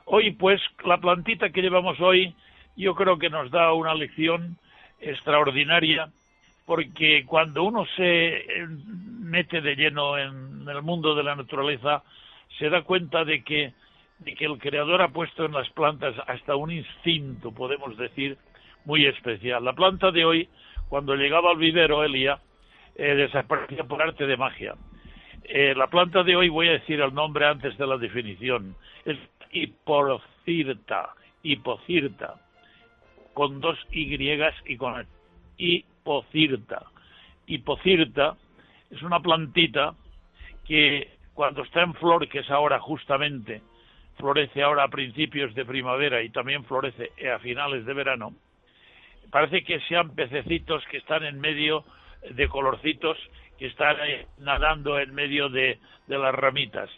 [0.06, 2.34] Hoy, pues, la plantita que llevamos hoy,
[2.76, 4.58] yo creo que nos da una lección
[5.00, 6.10] extraordinaria,
[6.66, 8.68] porque cuando uno se eh,
[9.20, 12.04] mete de lleno en el mundo de la naturaleza,
[12.58, 13.74] se da cuenta de que,
[14.20, 18.38] de que el creador ha puesto en las plantas hasta un instinto, podemos decir,
[18.86, 19.64] muy especial.
[19.64, 20.50] La planta de hoy,
[20.90, 22.40] cuando llegaba al vivero, Elia,
[22.96, 24.76] eh, desaparecía por arte de magia.
[25.44, 29.18] Eh, la planta de hoy, voy a decir el nombre antes de la definición, es
[29.52, 31.10] hipocirta,
[31.44, 32.36] hipocirta,
[33.34, 34.16] con dos Y
[34.66, 35.06] y con
[36.04, 36.86] hipocirta.
[37.48, 38.36] Hipocirta
[38.92, 39.96] es una plantita
[40.66, 43.62] que cuando está en flor, que es ahora justamente,
[44.18, 48.34] florece ahora a principios de primavera y también florece a finales de verano,
[49.32, 51.84] parece que sean pececitos que están en medio
[52.30, 53.18] de colorcitos
[53.58, 53.98] que están
[54.40, 56.90] nadando en medio de, de las ramitas.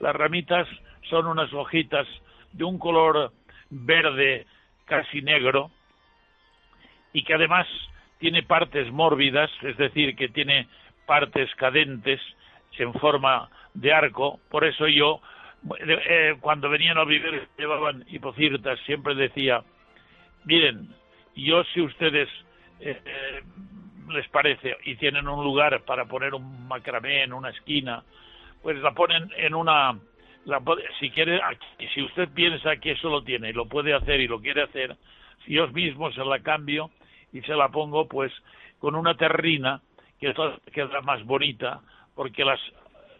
[0.00, 0.66] Las ramitas
[1.08, 2.06] son unas hojitas
[2.52, 3.32] de un color
[3.70, 4.46] verde
[4.84, 5.70] casi negro
[7.12, 7.66] y que además
[8.24, 10.66] tiene partes mórbidas, es decir, que tiene
[11.04, 12.18] partes cadentes
[12.78, 15.20] en forma de arco, por eso yo,
[15.78, 19.62] eh, cuando venían a vivir, llevaban hipocirtas, siempre decía,
[20.46, 20.88] miren,
[21.36, 22.30] yo si ustedes
[22.80, 23.42] eh,
[24.08, 28.04] les parece y tienen un lugar para poner un macramé en una esquina,
[28.62, 29.98] pues la ponen en una,
[30.46, 30.62] la,
[30.98, 31.42] si quiere,
[31.92, 34.96] si usted piensa que eso lo tiene y lo puede hacer y lo quiere hacer,
[35.46, 36.90] yo mismo se la cambio
[37.34, 38.32] y se la pongo pues
[38.78, 39.82] con una terrina
[40.18, 40.32] que
[40.72, 41.80] queda más bonita
[42.14, 42.60] porque las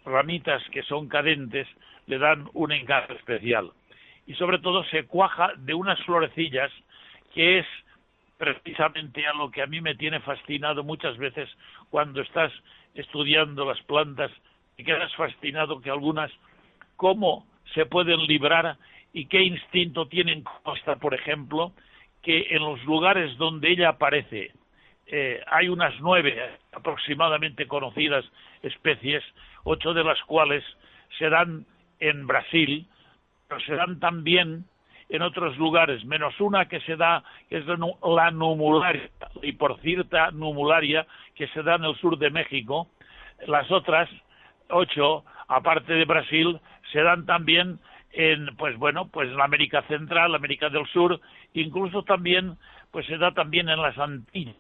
[0.07, 1.67] ramitas que son cadentes
[2.07, 3.71] le dan un encanto especial.
[4.27, 6.71] Y sobre todo se cuaja de unas florecillas
[7.35, 7.67] que es
[8.39, 11.49] precisamente a lo que a mí me tiene fascinado muchas veces
[11.91, 12.53] cuando estás
[12.95, 14.31] estudiando las plantas
[14.77, 16.31] y quedas fascinado que algunas
[16.97, 18.77] cómo se pueden librar
[19.13, 21.73] y qué instinto tienen hasta por ejemplo
[22.25, 24.53] que en los lugares donde ella aparece
[25.07, 26.35] eh, hay unas nueve
[26.73, 28.25] aproximadamente conocidas
[28.63, 29.23] especies
[29.65, 30.65] ocho de las cuales
[31.19, 31.67] se dan
[32.01, 32.87] en Brasil,
[33.49, 34.65] pero se dan también
[35.09, 39.11] en otros lugares, menos una que se da, que es la numularia,
[39.83, 42.89] cierta numularia, que se da en el sur de México.
[43.47, 44.09] Las otras
[44.71, 46.59] ocho, aparte de Brasil,
[46.93, 47.79] se dan también
[48.15, 51.21] en, pues bueno, pues en América Central, América del Sur,
[51.53, 52.57] incluso también,
[52.91, 54.55] pues se da también en las Antillas.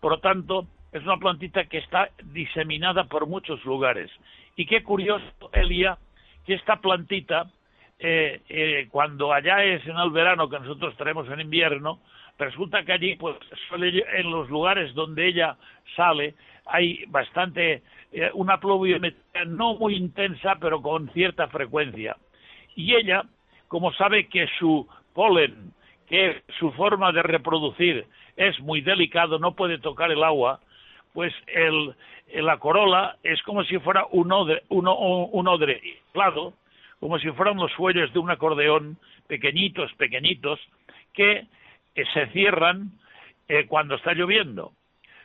[0.00, 4.10] Por lo tanto, es una plantita que está diseminada por muchos lugares
[4.56, 5.98] Y qué curioso, Elia,
[6.46, 7.50] que esta plantita,
[7.98, 12.00] eh, eh, cuando allá es en el verano, que nosotros tenemos en invierno,
[12.38, 13.36] resulta que allí, pues,
[13.72, 15.56] en los lugares donde ella
[15.96, 16.34] sale,
[16.66, 22.16] hay bastante, eh, una pluviometría no muy intensa, pero con cierta frecuencia.
[22.74, 23.24] Y ella,
[23.68, 25.72] como sabe que su polen,
[26.08, 28.06] que su forma de reproducir
[28.36, 30.60] es muy delicado, no puede tocar el agua,
[31.12, 31.94] pues el,
[32.34, 36.54] la corola es como si fuera un odre, un, un odre inflado,
[37.00, 40.60] como si fueran los fuelles de un acordeón, pequeñitos, pequeñitos,
[41.12, 41.46] que
[41.94, 42.92] eh, se cierran
[43.48, 44.72] eh, cuando está lloviendo.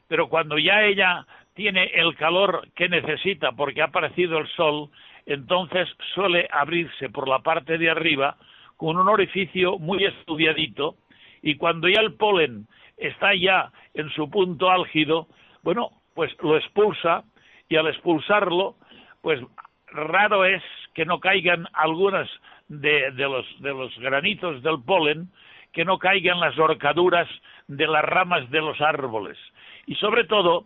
[0.07, 4.89] Pero cuando ya ella tiene el calor que necesita porque ha aparecido el sol,
[5.27, 8.37] entonces suele abrirse por la parte de arriba
[8.77, 10.95] con un orificio muy estudiadito
[11.41, 15.27] y cuando ya el polen está ya en su punto álgido,
[15.63, 17.23] bueno, pues lo expulsa
[17.69, 18.75] y al expulsarlo,
[19.21, 19.41] pues
[19.87, 20.63] raro es
[20.93, 22.29] que no caigan algunas
[22.69, 25.29] de, los, de los granitos del polen,
[25.73, 27.27] que no caigan las horcaduras
[27.67, 29.37] de las ramas de los árboles.
[29.85, 30.65] Y sobre todo,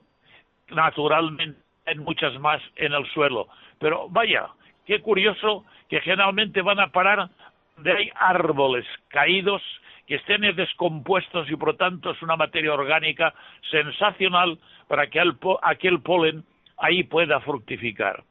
[0.69, 3.47] naturalmente, en muchas más en el suelo.
[3.79, 4.47] Pero vaya,
[4.85, 7.29] qué curioso que generalmente van a parar
[7.77, 9.61] de hay árboles caídos
[10.07, 13.33] que estén descompuestos y por tanto es una materia orgánica
[13.69, 15.21] sensacional para que
[15.61, 16.43] aquel polen
[16.77, 18.23] ahí pueda fructificar.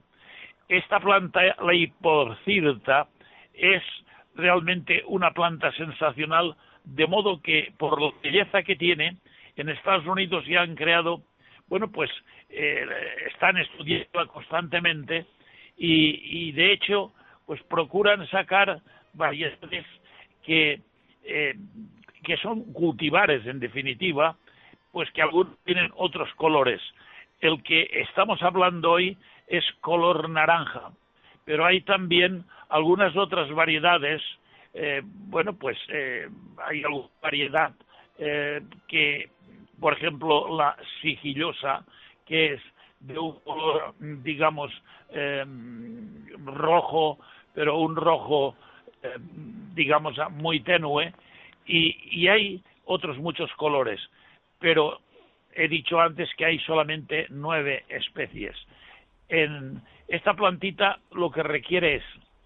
[0.69, 3.09] Esta planta, la hipocirta,
[3.55, 3.83] es
[4.35, 9.17] realmente una planta sensacional, de modo que por la belleza que tiene,
[9.57, 11.23] en Estados Unidos ya han creado,
[11.71, 12.11] bueno, pues
[12.51, 12.85] eh,
[13.33, 15.25] están estudiando constantemente
[15.79, 17.15] y, de hecho,
[17.47, 18.83] pues procuran sacar
[19.15, 19.87] variedades
[20.43, 20.83] que
[21.25, 21.55] eh,
[22.25, 24.37] que son cultivares en definitiva,
[24.93, 26.81] pues que algunos tienen otros colores.
[27.41, 30.91] El que estamos hablando hoy es color naranja,
[31.47, 34.21] pero hay también algunas otras variedades,
[34.75, 36.29] eh, bueno, pues eh,
[36.67, 37.73] hay alguna variedad
[38.87, 39.31] que,
[39.81, 41.85] por ejemplo, la sigillosa,
[42.27, 42.63] que es
[43.01, 44.71] de un color, digamos,
[46.45, 47.19] rojo,
[47.55, 48.55] pero un rojo
[49.03, 49.17] eh,
[49.75, 51.15] digamos, muy tenue,
[51.65, 53.99] y, hay otros muchos colores,
[54.59, 55.01] pero
[55.55, 58.55] he dicho antes que hay solamente nueve especies.
[59.29, 62.03] En esta plantita lo que requiere es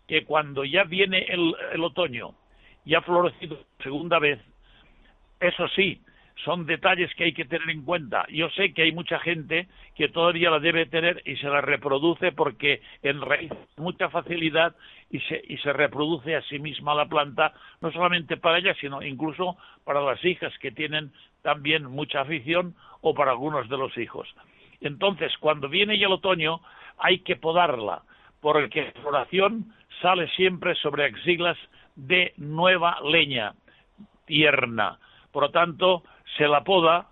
[0.07, 2.35] que cuando ya viene el, el otoño,
[2.85, 4.39] ya ha florecido segunda vez,
[5.41, 6.01] eso sí,
[6.45, 8.27] son detalles que hay que tener en cuenta.
[8.29, 12.33] Yo sé que hay mucha gente que todavía la debe tener y se la reproduce
[12.33, 14.75] porque en raíz mucha facilidad
[15.11, 19.03] y se, y se reproduce a sí misma la planta, no solamente para ella, sino
[19.03, 24.29] incluso para las hijas que tienen también mucha afición o para algunos de los hijos.
[24.81, 26.61] Entonces, cuando viene ya el otoño,
[26.99, 28.03] hay que podarla,
[28.41, 31.57] porque la floración sale siempre sobre axilas
[31.97, 33.55] de nueva leña,
[34.27, 34.99] tierna.
[35.33, 36.03] Por lo tanto,
[36.37, 37.09] se la poda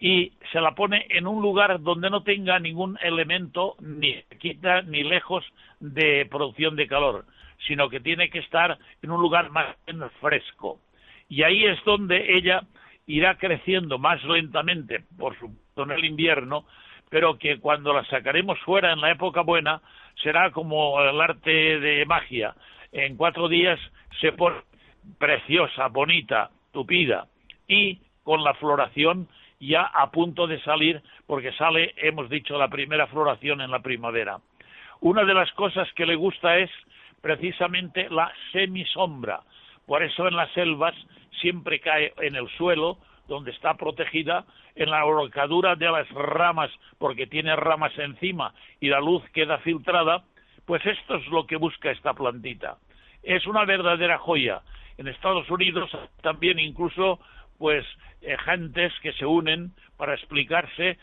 [0.00, 5.02] y se la pone en un lugar donde no tenga ningún elemento ni quita ni
[5.02, 5.44] lejos
[5.80, 7.24] de producción de calor,
[7.66, 9.76] sino que tiene que estar en un lugar más
[10.20, 10.80] fresco.
[11.28, 12.62] Y ahí es donde ella
[13.06, 16.64] irá creciendo más lentamente, por supuesto en el invierno,
[17.08, 19.80] pero que cuando la sacaremos fuera en la época buena
[20.22, 22.54] será como el arte de magia.
[22.92, 23.78] En cuatro días
[24.20, 24.56] se pone
[25.18, 27.26] preciosa, bonita, tupida
[27.68, 29.28] y con la floración
[29.60, 34.38] ya a punto de salir, porque sale, hemos dicho, la primera floración en la primavera.
[35.00, 36.70] Una de las cosas que le gusta es
[37.20, 39.40] precisamente la semisombra.
[39.86, 40.94] Por eso en las selvas
[41.40, 47.26] siempre cae en el suelo, donde está protegida, en la horcadura de las ramas, porque
[47.26, 50.24] tiene ramas encima y la luz queda filtrada,
[50.66, 52.76] pues esto es lo que busca esta plantita.
[53.22, 54.62] Es una verdadera joya.
[54.98, 55.90] En Estados Unidos
[56.22, 57.20] también incluso
[57.64, 57.86] pues
[58.20, 60.98] eh, gentes que se unen para explicarse eh,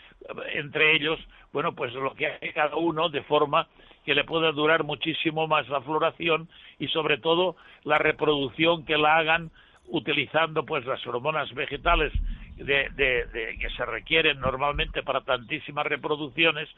[0.53, 1.19] entre ellos,
[1.51, 3.67] bueno, pues lo que hace cada uno de forma
[4.05, 9.17] que le pueda durar muchísimo más la floración y sobre todo la reproducción que la
[9.17, 9.49] hagan
[9.87, 12.13] utilizando pues las hormonas vegetales
[12.57, 16.69] de, de, que se requieren normalmente para tantísimas reproducciones.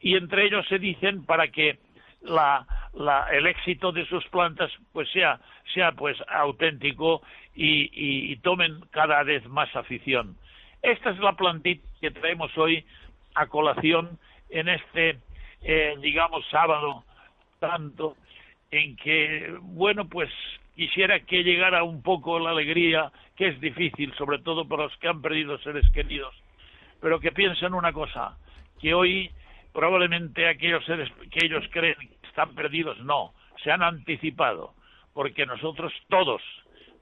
[0.00, 1.78] Y entre ellos se dicen para que
[2.22, 5.40] la, la, el éxito de sus plantas pues sea,
[5.74, 7.22] sea pues auténtico
[7.54, 10.36] y, tomen cada vez más afición.
[10.82, 12.84] Esta es la plantita que traemos hoy
[13.34, 15.18] a colación en este,
[15.62, 17.04] eh, digamos, sábado
[17.58, 18.16] tanto,
[18.70, 20.30] en que, bueno, pues
[20.76, 25.08] quisiera que llegara un poco la alegría, que es difícil, sobre todo para los que
[25.08, 26.34] han perdido seres queridos,
[27.00, 28.38] pero que piensen una cosa,
[28.80, 29.32] que hoy
[29.78, 34.74] probablemente aquellos seres que ellos creen que están perdidos, no, se han anticipado,
[35.14, 36.42] porque nosotros todos,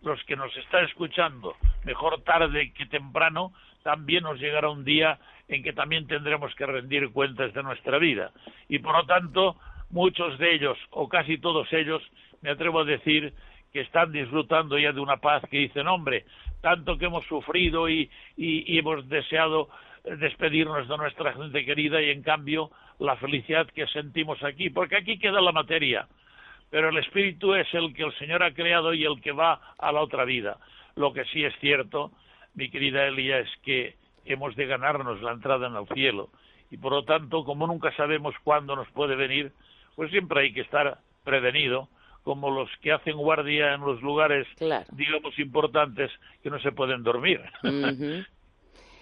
[0.03, 5.63] los que nos están escuchando, mejor tarde que temprano, también nos llegará un día en
[5.63, 8.33] que también tendremos que rendir cuentas de nuestra vida.
[8.69, 9.57] Y por lo tanto,
[9.89, 12.03] muchos de ellos, o casi todos ellos,
[12.43, 13.33] me atrevo a decir
[13.73, 16.27] que están disfrutando ya de una paz que dicen, hombre,
[16.61, 19.71] tanto que hemos sufrido y, y, hemos deseado
[20.19, 25.19] despedirnos de nuestra gente querida y en cambio la felicidad que sentimos aquí, porque aquí
[25.19, 26.07] queda la materia,
[26.71, 29.93] pero el espíritu es el que el Señor ha creado y el que va a
[29.93, 30.59] la otra vida.
[30.95, 32.13] Lo que sí es cierto,
[32.55, 36.31] mi querida Elia, es que hemos de ganarnos la entrada en el cielo
[36.71, 39.53] y por lo tanto, como nunca sabemos cuándo nos puede venir,
[39.95, 41.89] pues siempre hay que estar prevenido
[42.23, 44.49] como los que hacen guardia en los lugares,
[44.93, 46.11] digamos, importantes
[46.43, 47.41] que no se pueden dormir.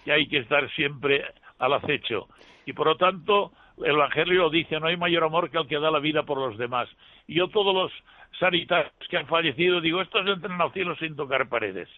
[0.05, 1.23] Y hay que estar siempre
[1.59, 2.27] al acecho.
[2.65, 5.91] Y por lo tanto, el Evangelio dice, no hay mayor amor que el que da
[5.91, 6.87] la vida por los demás.
[7.27, 7.91] Y yo todos los
[8.39, 11.89] sanitarios que han fallecido, digo, estos entran al cielo sin tocar paredes.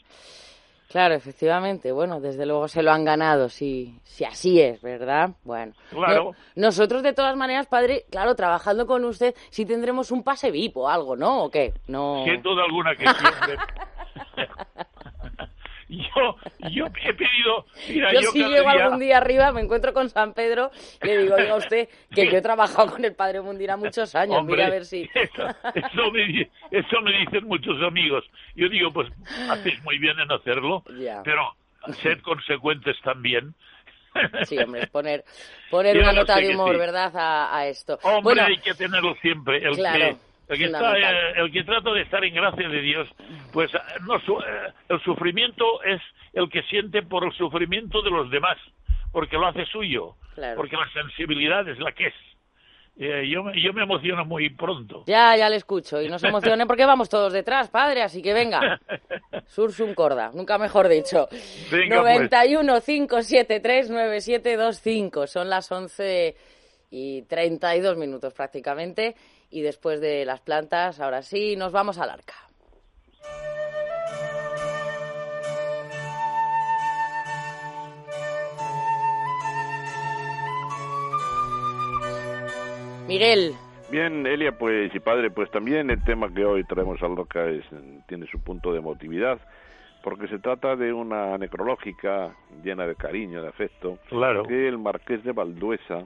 [0.90, 1.92] Claro, efectivamente.
[1.92, 5.32] Bueno, desde luego se lo han ganado, si, si así es, ¿verdad?
[5.44, 5.74] Bueno.
[5.90, 6.32] Claro.
[6.56, 10.88] nosotros, de todas maneras, padre, claro, trabajando con usted, sí tendremos un pase VIP o
[10.88, 11.44] algo, ¿no?
[11.44, 11.74] ¿O qué?
[11.88, 12.24] No.
[12.24, 13.58] Sin duda alguna que siempre.
[15.90, 16.36] yo,
[16.70, 17.66] yo he pedido.
[17.88, 20.72] Mira, yo, si llego algún día arriba, me encuentro con San Pedro
[21.02, 24.44] y le digo, oiga usted, que yo he trabajado con el padre Mundira muchos años,
[24.44, 25.10] mira a ver si.
[25.14, 28.26] Eso, me, eso me dicen muchos amigos.
[28.56, 29.10] Yo digo, pues
[29.50, 30.84] hacéis muy bien en hacerlo,
[31.24, 31.56] pero
[32.02, 33.54] sed consecuentes también.
[34.46, 35.24] Sí, hombre, poner,
[35.70, 38.00] poner una nota de humor, ¿verdad?, a, esto.
[38.04, 39.58] Hombre, bueno, hay que tenerlo siempre.
[39.58, 40.18] El claro.
[40.48, 43.10] El que, eh, el que trata de estar en gracia de Dios,
[43.52, 48.32] pues eh, no, eh, el sufrimiento es el que siente por el sufrimiento de los
[48.32, 48.58] demás,
[49.12, 50.16] porque lo hace suyo,
[50.56, 53.30] porque la sensibilidad es la que es.
[53.30, 55.04] yo, me, yo me emociono muy pronto.
[55.06, 56.02] Ya, ya le escucho.
[56.02, 58.80] Y no se emocione porque vamos todos detrás, padre, así que venga.
[59.48, 61.28] Sursum corda, nunca mejor dicho.
[61.70, 65.28] Venga, 91 573 9725.
[65.28, 66.36] Son las 11
[66.90, 69.14] y 32 minutos prácticamente
[69.50, 72.36] y después de las plantas, ahora sí, nos vamos al arca.
[83.08, 83.56] Miguel.
[83.90, 87.64] Bien, Elia, pues y padre, pues también el tema que hoy traemos al Arca es,
[88.08, 89.40] tiene su punto de emotividad,
[90.04, 94.44] porque se trata de una necrológica llena de cariño, de afecto, claro.
[94.44, 96.06] que el marqués de Valduesa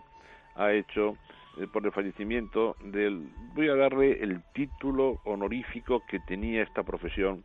[0.56, 1.17] ha hecho
[1.57, 7.43] eh, por el fallecimiento del, voy a darle el título honorífico que tenía esta profesión.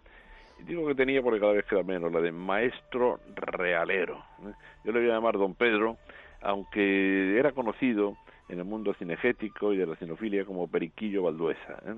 [0.60, 4.22] Y digo que tenía porque cada vez queda menos, la de maestro realero.
[4.46, 4.52] ¿eh?
[4.84, 5.96] Yo le voy a llamar don Pedro,
[6.40, 8.16] aunque era conocido
[8.48, 11.82] en el mundo cinegético y de la cinofilia como Periquillo Valduesa.
[11.86, 11.94] ¿eh?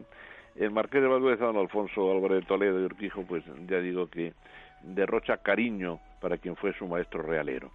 [0.57, 4.33] El marqués de Valduesa, don Alfonso Álvarez Toledo y Urquijo, pues ya digo que
[4.83, 7.71] derrocha cariño para quien fue su maestro realero.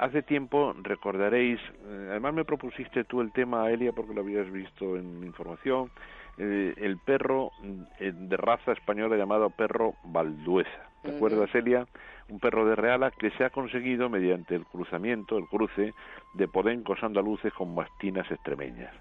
[0.00, 4.96] Hace tiempo, recordaréis, eh, además me propusiste tú el tema, Elia, porque lo habías visto
[4.96, 5.90] en mi información,
[6.38, 7.50] eh, el perro
[7.98, 10.88] eh, de raza española llamado perro balduesa.
[11.02, 11.86] ¿Te acuerdas, Elia?
[12.30, 15.92] Un perro de reala que se ha conseguido mediante el cruzamiento, el cruce
[16.32, 18.94] de podencos andaluces con mastinas extremeñas.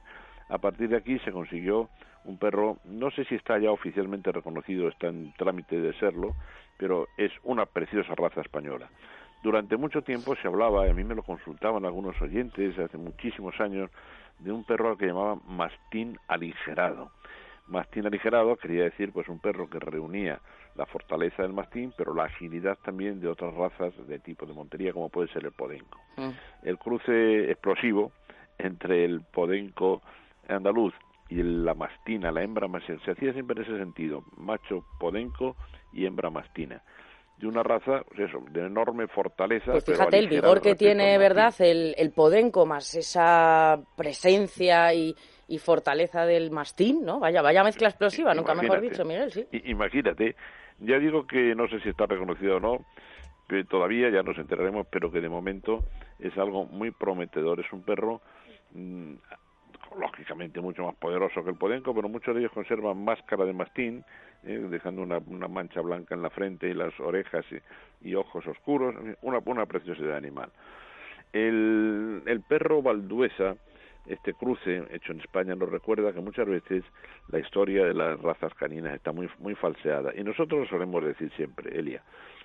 [0.50, 1.88] A partir de aquí se consiguió
[2.26, 6.36] un perro, no sé si está ya oficialmente reconocido, está en trámite de serlo,
[6.78, 8.90] pero es una preciosa raza española.
[9.42, 13.60] Durante mucho tiempo se hablaba, y a mí me lo consultaban algunos oyentes hace muchísimos
[13.62, 13.90] años,
[14.40, 17.12] de un perro que llamaban mastín aligerado.
[17.68, 20.40] Mastín aligerado quería decir pues un perro que reunía
[20.76, 24.94] la fortaleza del mastín, pero la agilidad también de otras razas de tipo de montería,
[24.94, 26.00] como puede ser el podenco.
[26.18, 26.30] Mm.
[26.64, 28.12] El cruce explosivo
[28.58, 30.02] entre el podenco
[30.48, 30.94] andaluz
[31.30, 35.56] y la mastina, la hembra mastina, se hacía siempre en ese sentido, macho podenco
[35.94, 36.82] y hembra mastina
[37.40, 39.72] de una raza, pues eso, de enorme fortaleza.
[39.72, 41.54] Pues fíjate el vigor que tiene, ¿verdad?
[41.60, 45.16] El, el podenco más esa presencia y,
[45.48, 47.20] y, fortaleza del mastín, ¿no?
[47.20, 49.48] Vaya, vaya mezcla explosiva, nunca mejor dicho, Miguel, sí.
[49.66, 50.36] Imagínate,
[50.80, 52.86] ya digo que no sé si está reconocido o no,
[53.48, 55.86] que todavía ya nos enteraremos, pero que de momento
[56.20, 57.62] es algo muy prometedor.
[57.62, 58.22] Es un perro
[58.74, 59.14] mm,
[59.98, 64.04] lógicamente mucho más poderoso que el podenco, pero muchos de ellos conservan máscara de mastín,
[64.44, 67.46] eh, dejando una, una, mancha blanca en la frente y las orejas
[68.02, 70.50] y, ojos oscuros, una, una preciosidad animal.
[71.34, 73.56] El, el perro balduesa
[74.08, 76.84] este cruce hecho en España nos recuerda que muchas veces
[77.28, 81.32] la historia de las razas caninas está muy muy falseada y nosotros lo solemos decir
[81.36, 82.02] siempre, Elia.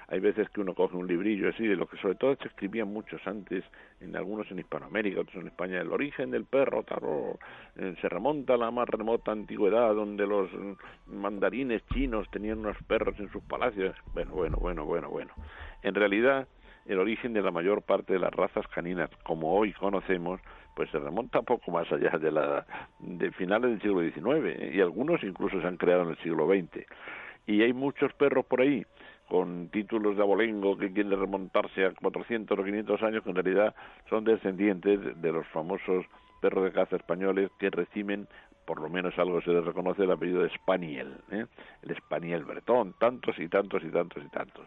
[0.08, 2.88] Hay veces que uno coge un librillo así de lo que sobre todo se escribían
[2.88, 3.64] muchos antes,
[4.00, 7.38] en algunos en Hispanoamérica, otros en España, el origen del perro tarot
[7.76, 10.50] eh, se remonta a la más remota antigüedad donde los
[11.06, 13.96] mandarines chinos tenían unos perros en sus palacios.
[14.12, 15.32] Bueno, bueno, bueno, bueno, bueno.
[15.82, 16.46] En realidad,
[16.86, 20.40] el origen de la mayor parte de las razas caninas, como hoy conocemos,
[20.74, 22.66] pues se remonta poco más allá de la
[22.98, 26.84] de finales del siglo XIX y algunos incluso se han creado en el siglo XX.
[27.46, 28.84] Y hay muchos perros por ahí
[29.28, 33.74] con títulos de abolengo que quieren remontarse a 400 o 500 años que en realidad
[34.08, 36.04] son descendientes de los famosos
[36.40, 38.28] perros de caza españoles que reciben
[38.64, 41.46] por lo menos algo se les reconoce el apellido de Spaniel, ¿eh?
[41.82, 44.66] el Spaniel Bretón, tantos y tantos y tantos y tantos.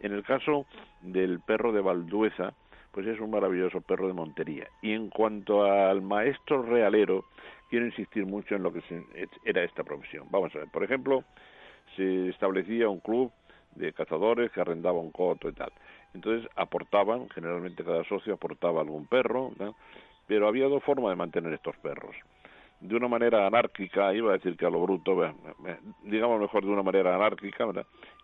[0.00, 0.66] En el caso
[1.02, 2.54] del perro de Valdueza,
[2.92, 4.68] pues es un maravilloso perro de montería.
[4.82, 7.26] Y en cuanto al maestro realero,
[7.68, 8.82] quiero insistir mucho en lo que
[9.44, 10.26] era esta profesión.
[10.30, 11.24] Vamos a ver, por ejemplo,
[11.94, 13.32] se establecía un club
[13.76, 15.72] de cazadores que arrendaba un coto y tal.
[16.14, 19.52] Entonces aportaban, generalmente cada socio aportaba algún perro,
[20.26, 22.16] pero había dos formas de mantener estos perros.
[22.80, 25.16] De una manera anárquica, iba a decir que a lo bruto,
[26.02, 27.66] digamos mejor de una manera anárquica,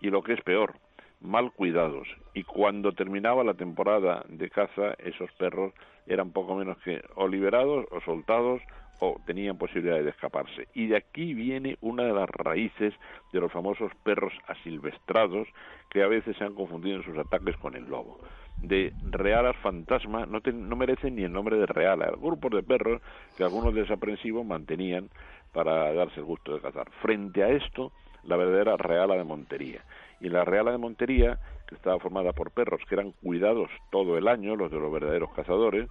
[0.00, 0.74] y lo que es peor,
[1.22, 5.72] mal cuidados y cuando terminaba la temporada de caza esos perros
[6.06, 8.60] eran poco menos que o liberados o soltados
[9.00, 10.68] o tenían posibilidad de escaparse.
[10.74, 12.94] Y de aquí viene una de las raíces
[13.32, 15.48] de los famosos perros asilvestrados
[15.90, 18.18] que a veces se han confundido en sus ataques con el lobo.
[18.62, 23.02] De realas fantasma no, no merecen ni el nombre de reala, grupos de perros
[23.36, 25.08] que algunos desaprensivos mantenían
[25.52, 26.90] para darse el gusto de cazar.
[27.02, 27.92] Frente a esto,
[28.24, 29.82] la verdadera reala de Montería
[30.22, 34.28] y la Reala de Montería, que estaba formada por perros que eran cuidados todo el
[34.28, 35.88] año, los de los verdaderos cazadores,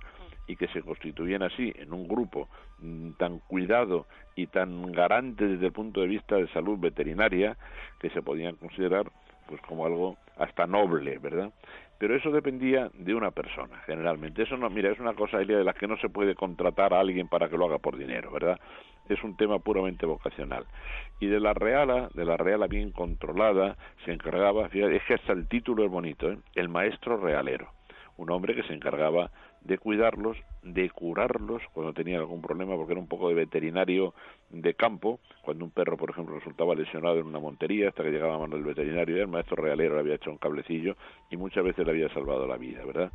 [0.48, 5.68] y que se constituían así en un grupo mm, tan cuidado y tan garante desde
[5.68, 7.58] el punto de vista de salud veterinaria
[8.00, 9.12] que se podían considerar
[9.48, 11.52] pues como algo hasta noble, ¿verdad?
[11.98, 14.44] Pero eso dependía de una persona, generalmente.
[14.44, 17.28] Eso no, mira, es una cosa de la que no se puede contratar a alguien
[17.28, 18.60] para que lo haga por dinero, ¿verdad?
[19.14, 20.66] es un tema puramente vocacional.
[21.20, 25.34] Y de la reala, de la reala bien controlada, se encargaba, fíjate, es que hasta
[25.34, 26.38] el título es bonito, ¿eh?
[26.56, 27.72] el maestro realero,
[28.18, 29.32] un hombre que se encargaba
[29.62, 34.14] de cuidarlos, de curarlos cuando tenía algún problema, porque era un poco de veterinario
[34.50, 38.36] de campo, cuando un perro, por ejemplo, resultaba lesionado en una montería, hasta que llegaba
[38.36, 40.96] a mano del veterinario, el maestro realero le había hecho un cablecillo
[41.30, 43.12] y muchas veces le había salvado la vida, ¿verdad?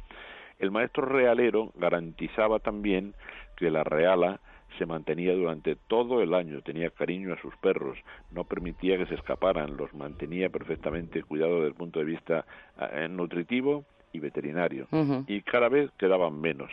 [0.59, 3.15] El maestro realero garantizaba también
[3.57, 4.41] que la reala
[4.79, 7.99] se mantenía durante todo el año, tenía cariño a sus perros,
[8.31, 12.47] no permitía que se escaparan, los mantenía perfectamente cuidado desde el punto de vista
[12.93, 13.85] eh, nutritivo
[14.17, 14.87] y veterinario.
[15.27, 16.71] Y cada vez quedaban menos.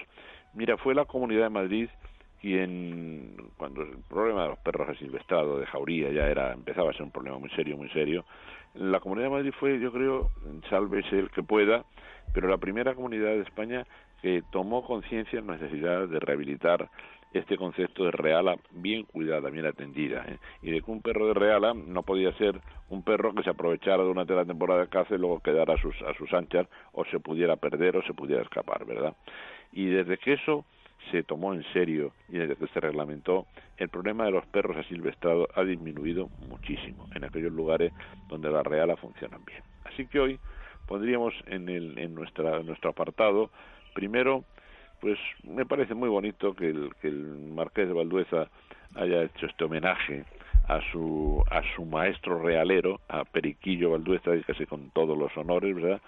[0.53, 1.89] Mira, fue la Comunidad de Madrid
[2.41, 7.03] quien, cuando el problema de los perros asilvestrados, de jauría, ya era, empezaba a ser
[7.03, 8.25] un problema muy serio, muy serio,
[8.73, 10.29] la Comunidad de Madrid fue, yo creo,
[10.69, 11.85] sálvese el que pueda,
[12.33, 13.85] pero la primera comunidad de España
[14.21, 16.89] que tomó conciencia de la necesidad de rehabilitar
[17.33, 20.37] este concepto de reala bien cuidada, bien atendida, ¿eh?
[20.61, 22.59] y de que un perro de reala no podía ser
[22.89, 25.99] un perro que se aprovechara durante la temporada de caza y luego quedara a sus,
[26.03, 29.15] a sus anchas o se pudiera perder o se pudiera escapar, ¿verdad?
[29.71, 30.65] Y desde que eso
[31.11, 35.47] se tomó en serio y desde que se reglamentó, el problema de los perros asilvestrados
[35.55, 37.91] ha disminuido muchísimo en aquellos lugares
[38.29, 39.61] donde la reala funcionan bien.
[39.85, 40.39] Así que hoy
[40.87, 43.49] pondríamos en, el, en, nuestra, en nuestro apartado,
[43.93, 44.43] primero,
[45.03, 48.47] pues me parece muy bonito que el, marqués de Valdueza
[48.95, 50.23] haya hecho este homenaje
[50.69, 56.01] a su a su maestro realero, a Periquillo Valdueza, casi con todos los honores, ¿verdad?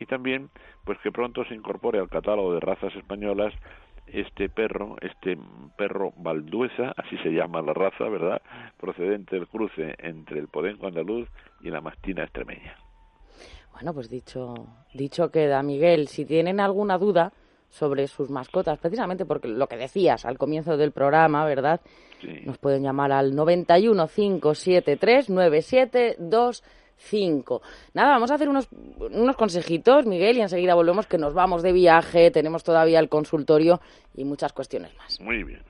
[0.00, 0.50] Y también,
[0.84, 3.54] pues que pronto se incorpore al catálogo de razas españolas
[4.08, 5.38] este perro, este
[5.78, 8.42] perro Valdueza, así se llama la raza, ¿verdad?
[8.80, 11.28] Procedente del cruce entre el podenco andaluz
[11.60, 12.74] y la mastina extremeña.
[13.72, 14.54] Bueno, pues dicho,
[14.92, 16.08] dicho queda, Miguel.
[16.08, 17.32] Si tienen alguna duda,
[17.70, 21.80] sobre sus mascotas, precisamente porque lo que decías al comienzo del programa, ¿verdad?
[22.44, 27.62] Nos pueden llamar al 91 573 9725.
[27.94, 28.68] Nada, vamos a hacer unos,
[28.98, 33.80] unos consejitos, Miguel, y enseguida volvemos que nos vamos de viaje, tenemos todavía el consultorio
[34.14, 35.18] y muchas cuestiones más.
[35.20, 35.69] Muy bien.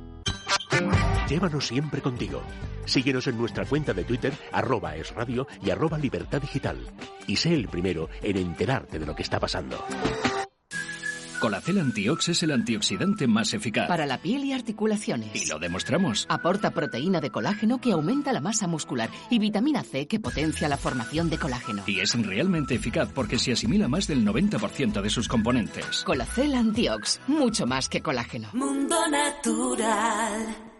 [1.31, 2.41] Llévanos siempre contigo.
[2.83, 6.77] Síguenos en nuestra cuenta de Twitter, arroba es radio y arroba libertad digital.
[7.25, 9.81] Y sé el primero en enterarte de lo que está pasando.
[11.39, 13.87] Colacel Antiox es el antioxidante más eficaz.
[13.87, 15.29] Para la piel y articulaciones.
[15.33, 16.25] Y lo demostramos.
[16.27, 20.75] Aporta proteína de colágeno que aumenta la masa muscular y vitamina C que potencia la
[20.75, 21.83] formación de colágeno.
[21.87, 26.03] Y es realmente eficaz porque se asimila más del 90% de sus componentes.
[26.03, 28.49] Colacel Antiox, mucho más que colágeno.
[28.51, 30.70] Mundo Natural.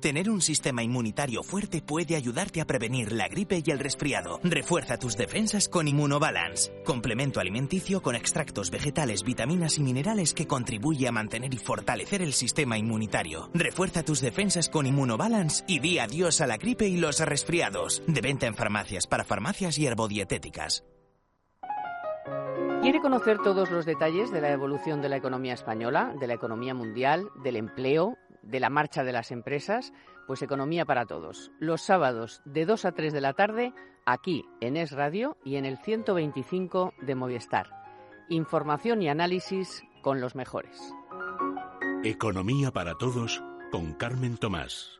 [0.00, 4.40] Tener un sistema inmunitario fuerte puede ayudarte a prevenir la gripe y el resfriado.
[4.42, 11.06] Refuerza tus defensas con Immunobalance, complemento alimenticio con extractos vegetales, vitaminas y minerales que contribuye
[11.06, 13.50] a mantener y fortalecer el sistema inmunitario.
[13.52, 18.02] Refuerza tus defensas con Immunobalance y di adiós a la gripe y los resfriados.
[18.06, 20.82] De venta en farmacias, para farmacias y herbodietéticas.
[22.80, 26.72] ¿Quiere conocer todos los detalles de la evolución de la economía española, de la economía
[26.72, 29.92] mundial, del empleo, de la marcha de las empresas,
[30.26, 31.50] pues Economía para Todos.
[31.58, 33.72] Los sábados de 2 a 3 de la tarde,
[34.06, 37.68] aquí en Es Radio y en el 125 de Movistar.
[38.28, 40.94] Información y análisis con los mejores.
[42.04, 44.99] Economía para Todos con Carmen Tomás.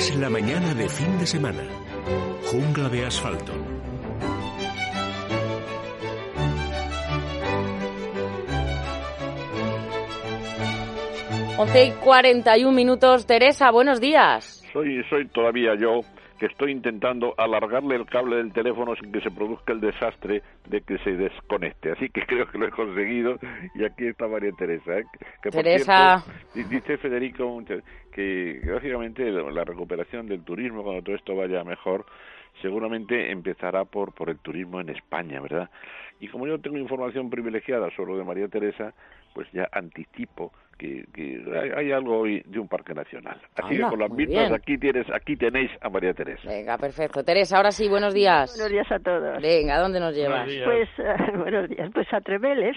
[0.00, 1.62] Es la mañana de fin de semana.
[2.44, 3.52] Jungla de asfalto.
[11.58, 13.26] Once y 41 minutos.
[13.26, 14.62] Teresa, buenos días.
[14.72, 16.00] Soy, soy todavía yo
[16.40, 20.80] que estoy intentando alargarle el cable del teléfono sin que se produzca el desastre de
[20.80, 21.92] que se desconecte.
[21.92, 23.38] Así que creo que lo he conseguido
[23.74, 24.98] y aquí está María Teresa.
[24.98, 25.04] ¿eh?
[25.42, 26.24] Que, Teresa.
[26.54, 27.62] dice Federico
[28.10, 32.06] que básicamente la recuperación del turismo, cuando todo esto vaya mejor,
[32.62, 35.68] seguramente empezará por, por el turismo en España, ¿verdad?
[36.20, 38.94] Y como yo tengo información privilegiada sobre lo de María Teresa,
[39.34, 43.38] pues ya anticipo que, hay, algo hoy de un parque nacional.
[43.56, 46.48] Así que con las mismas aquí tienes, aquí tenéis a María Teresa.
[46.48, 47.22] Venga, perfecto.
[47.22, 48.54] Teresa, ahora sí, buenos días.
[48.56, 49.42] Buenos días a todos.
[49.42, 50.48] Venga, ¿a dónde nos llevas?
[50.64, 50.88] Pues
[51.36, 52.76] buenos días, pues a Treveles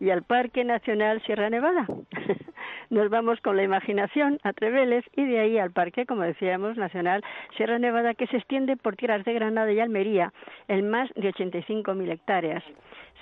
[0.00, 1.86] y al Parque Nacional Sierra Nevada.
[2.90, 7.22] nos vamos con la imaginación a Treveles y de ahí al Parque, como decíamos, Nacional
[7.56, 10.32] Sierra Nevada, que se extiende por tierras de Granada y Almería
[10.68, 12.64] en más de 85.000 hectáreas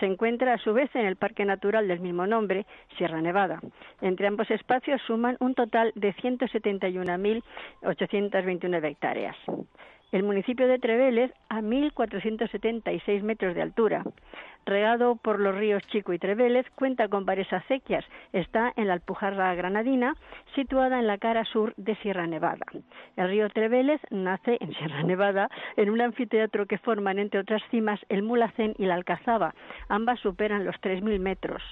[0.02, 2.66] se encuentra a su vez en el Parque Natural del mismo nombre,
[2.98, 3.60] Sierra Nevada.
[4.00, 9.36] Entre ambos espacios suman un total de 171.829 hectáreas.
[10.10, 14.02] El municipio de Trevélez, a 1.476 metros de altura,
[14.66, 18.04] regado por los ríos Chico y Trevélez, cuenta con varias acequias.
[18.32, 20.14] Está en la Alpujarra Granadina,
[20.54, 22.66] situada en la cara sur de Sierra Nevada.
[23.16, 28.00] El río Trevélez nace en Sierra Nevada, en un anfiteatro que forman, entre otras cimas,
[28.08, 29.54] el Mulacén y la Alcazaba.
[29.88, 31.62] Ambas superan los 3.000 metros.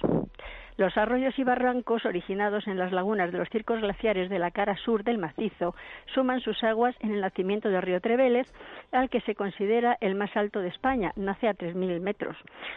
[0.81, 4.79] Los arroyos y barrancos originados en las lagunas de los circos glaciares de la cara
[4.79, 5.75] sur del macizo
[6.15, 8.51] suman sus aguas en el nacimiento del río Trevélez,
[8.91, 12.35] al que se considera el más alto de España, nace a 3.000 metros,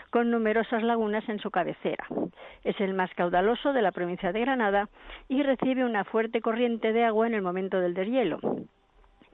[0.09, 2.05] con numerosas lagunas en su cabecera.
[2.65, 4.89] Es el más caudaloso de la provincia de Granada
[5.29, 8.41] y recibe una fuerte corriente de agua en el momento del deshielo.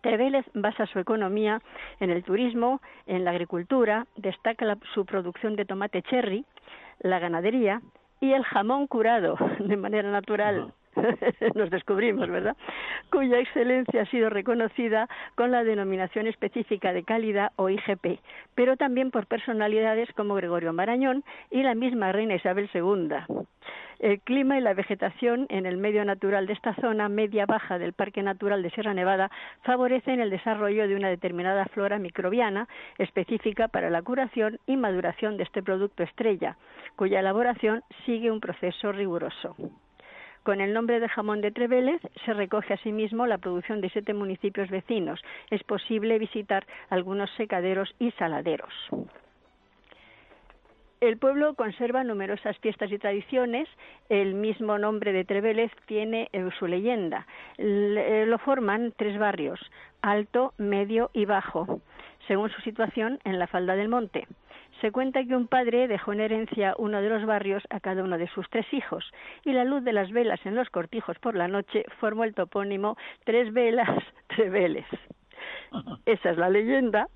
[0.02, 1.60] Trevélez basa su economía
[2.00, 6.46] en el turismo, en la agricultura, destaca su producción de tomate cherry,
[7.00, 7.82] la ganadería,
[8.22, 10.74] y el jamón curado de manera natural.
[11.56, 12.56] Nos descubrimos, ¿verdad?
[13.12, 18.20] Cuya excelencia ha sido reconocida con la denominación específica de calidad o IGP,
[18.56, 23.16] pero también por personalidades como Gregorio Marañón y la misma reina Isabel II.
[24.00, 28.24] El clima y la vegetación en el medio natural de esta zona media-baja del Parque
[28.24, 29.30] Natural de Sierra Nevada
[29.64, 35.44] favorecen el desarrollo de una determinada flora microbiana específica para la curación y maduración de
[35.44, 36.56] este producto estrella,
[36.96, 39.58] cuya elaboración sigue un proceso riguroso.
[40.50, 44.68] Con el nombre de jamón de Trevélez se recoge asimismo la producción de siete municipios
[44.72, 45.22] vecinos.
[45.52, 48.74] Es posible visitar algunos secaderos y saladeros.
[51.02, 53.70] El pueblo conserva numerosas fiestas y tradiciones.
[54.10, 57.28] El mismo nombre de Trevélez tiene eh, su leyenda.
[57.60, 59.60] Eh, lo forman tres barrios,
[60.02, 61.80] alto, medio y bajo,
[62.28, 64.26] según su situación en la falda del monte.
[64.82, 68.18] Se cuenta que un padre dejó en herencia uno de los barrios a cada uno
[68.18, 69.04] de sus tres hijos
[69.44, 72.98] y la luz de las velas en los cortijos por la noche formó el topónimo
[73.26, 73.90] Tres Velas
[74.28, 74.86] Treveles.
[76.06, 77.08] Esa es la leyenda.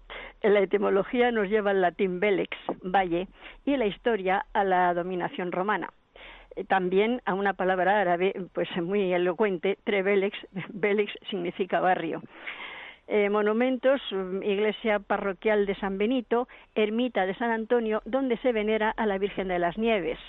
[0.42, 3.28] La etimología nos lleva al latín Belex, valle,
[3.66, 5.90] y la historia a la dominación romana.
[6.68, 10.38] También a una palabra árabe, pues muy elocuente, Trebelex,
[10.70, 12.22] Belex significa barrio.
[13.08, 18.92] Eh, monumentos, mm, iglesia parroquial de San Benito, ermita de San Antonio, donde se venera
[18.92, 20.20] a la Virgen de las Nieves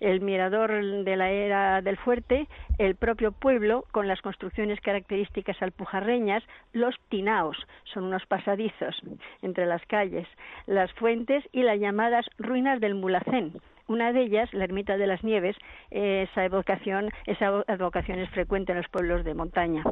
[0.00, 0.70] el mirador
[1.04, 2.48] de la era del fuerte,
[2.78, 6.42] el propio pueblo con las construcciones características alpujarreñas,
[6.72, 8.96] los tinaos, son unos pasadizos
[9.42, 10.26] entre las calles,
[10.66, 13.52] las fuentes y las llamadas ruinas del Mulacén.
[13.88, 15.56] Una de ellas, la ermita de las Nieves,
[15.90, 19.84] esa evocación, esa evocación es frecuente en los pueblos de montaña.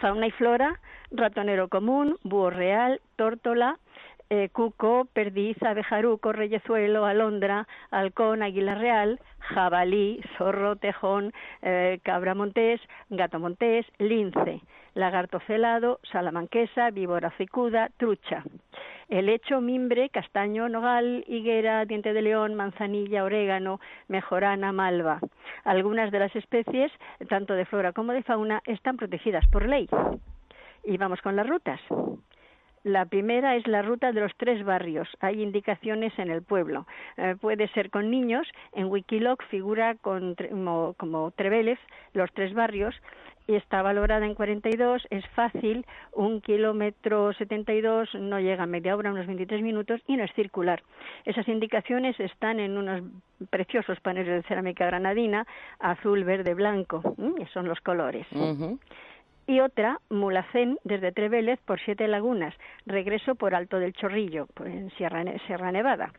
[0.00, 0.80] Fauna y flora,
[1.10, 3.78] ratonero común, búho real, tórtola,
[4.28, 11.32] eh, cuco, perdiz, abejaruco, reyezuelo, alondra, halcón, águila real, jabalí, zorro, tejón,
[11.62, 14.60] eh, cabra montés, gato montés, lince,
[14.94, 18.42] lagarto celado, salamanquesa, víbora cicuda, trucha.
[19.08, 25.20] Helecho, mimbre, castaño, nogal, higuera, diente de león, manzanilla, orégano, mejorana, malva.
[25.64, 26.90] Algunas de las especies,
[27.28, 29.88] tanto de flora como de fauna, están protegidas por ley.
[30.84, 31.80] Y vamos con las rutas.
[32.82, 35.08] La primera es la ruta de los tres barrios.
[35.20, 36.86] Hay indicaciones en el pueblo.
[37.16, 38.46] Eh, puede ser con niños.
[38.72, 41.80] En Wikiloc figura como, como Trevélez,
[42.12, 42.94] los tres barrios,
[43.46, 45.06] y está valorada en 42.
[45.10, 50.24] Es fácil, un kilómetro 72 no llega a media hora, unos 23 minutos, y no
[50.24, 50.82] es circular.
[51.24, 53.02] Esas indicaciones están en unos
[53.50, 55.46] preciosos paneles de cerámica granadina,
[55.78, 57.02] azul, verde, blanco.
[57.52, 58.26] son los colores
[59.46, 65.24] y otra, Mulacén, desde Trevélez por Siete Lagunas, regreso por Alto del Chorrillo, en Sierra,
[65.46, 66.12] Sierra Nevada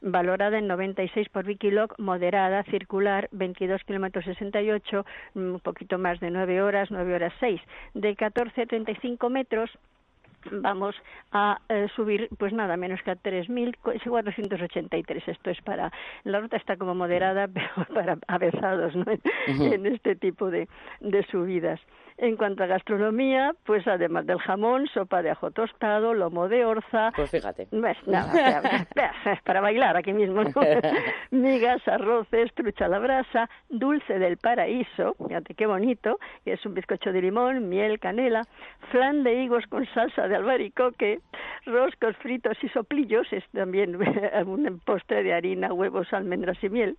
[0.00, 6.62] valorada en 96 por Wikiloc, moderada, circular, 22 kilómetros 68, un poquito más de 9
[6.62, 7.60] horas, 9 horas 6,
[7.94, 9.70] de 14 a 35 metros,
[10.50, 10.94] vamos
[11.32, 15.22] a eh, subir pues nada menos que a 3.483.
[15.26, 15.92] Esto es para,
[16.24, 19.04] la ruta está como moderada, pero para avesados ¿no?
[19.46, 20.68] en este tipo de,
[21.00, 21.80] de subidas.
[22.22, 27.12] En cuanto a gastronomía, pues además del jamón, sopa de ajo tostado, lomo de orza.
[27.16, 27.66] Pues fíjate.
[27.70, 28.86] Pues nada,
[29.44, 30.50] para bailar aquí mismo, ¿no?
[31.30, 36.74] Migas, arroces, trucha a la brasa, dulce del paraíso, fíjate qué bonito, que es un
[36.74, 38.42] bizcocho de limón, miel, canela,
[38.90, 41.20] flan de higos con salsa de albaricoque,
[41.64, 43.96] roscos fritos y soplillos, es también
[44.46, 46.98] un postre de harina, huevos, almendras y miel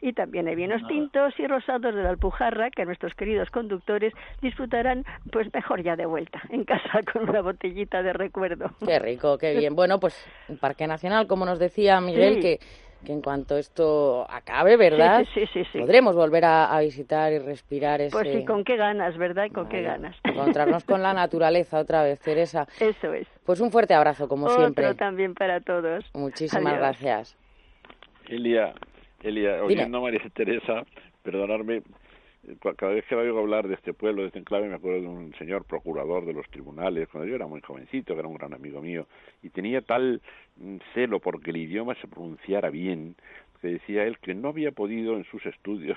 [0.00, 5.04] y también hay vinos tintos y rosados de la Alpujarra que nuestros queridos conductores disfrutarán
[5.30, 8.70] pues mejor ya de vuelta en casa con una botellita de recuerdo.
[8.84, 9.74] Qué rico, qué bien.
[9.74, 10.14] Bueno, pues
[10.48, 12.60] un Parque Nacional, como nos decía Miguel, que
[13.04, 15.24] que en cuanto esto acabe, ¿verdad?
[15.32, 18.10] Sí, sí, sí, Podremos volver a, visitar y respirar ese...
[18.10, 19.48] Pues sí, con qué ganas, ¿verdad?
[19.52, 20.16] con qué ganas.
[20.24, 22.66] Encontrarnos con la naturaleza otra vez, Teresa.
[22.78, 23.26] Eso es.
[23.44, 24.94] Pues un fuerte abrazo, como Otro siempre.
[24.94, 26.04] también para todos.
[26.14, 27.36] Muchísimas gracias.
[28.28, 28.74] Elia,
[29.22, 30.84] Elia, oyendo a María Teresa,
[31.22, 31.82] perdonarme,
[32.76, 35.34] cada vez que oigo hablar de este pueblo, de este enclave, me acuerdo de un
[35.34, 38.80] señor procurador de los tribunales, cuando yo era muy jovencito, que era un gran amigo
[38.80, 39.06] mío,
[39.42, 40.20] y tenía tal
[40.56, 43.16] mm, celo porque el idioma se pronunciara bien,
[43.60, 45.96] que decía él que no había podido en sus estudios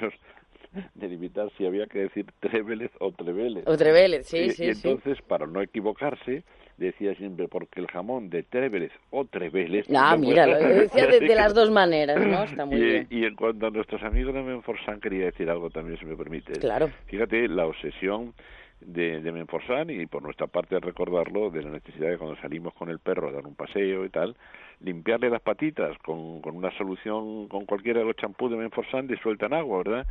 [0.96, 3.64] delimitar si había que decir Treveles o Treveles.
[3.66, 4.66] O Treveles, sí, sí.
[4.66, 6.44] Y entonces, para no equivocarse,
[6.78, 9.86] decía siempre, porque el jamón de Treveles o Treveles...
[9.96, 12.44] Ah, mira, lo decía de, las dos maneras, ¿no?
[12.44, 13.08] Está muy y, bien.
[13.10, 16.54] Y en cuanto a nuestros amigos de Menforsan, quería decir algo también, si me permite.
[16.54, 16.90] Claro.
[17.06, 18.34] Fíjate, la obsesión
[18.82, 22.90] de, de Menforsan, y por nuestra parte recordarlo, de la necesidad de cuando salimos con
[22.90, 24.36] el perro a dar un paseo y tal,
[24.82, 29.46] limpiarle las patitas con, con una solución, con cualquiera de los champús de Menforsan disuelta
[29.46, 30.08] en agua, ¿verdad?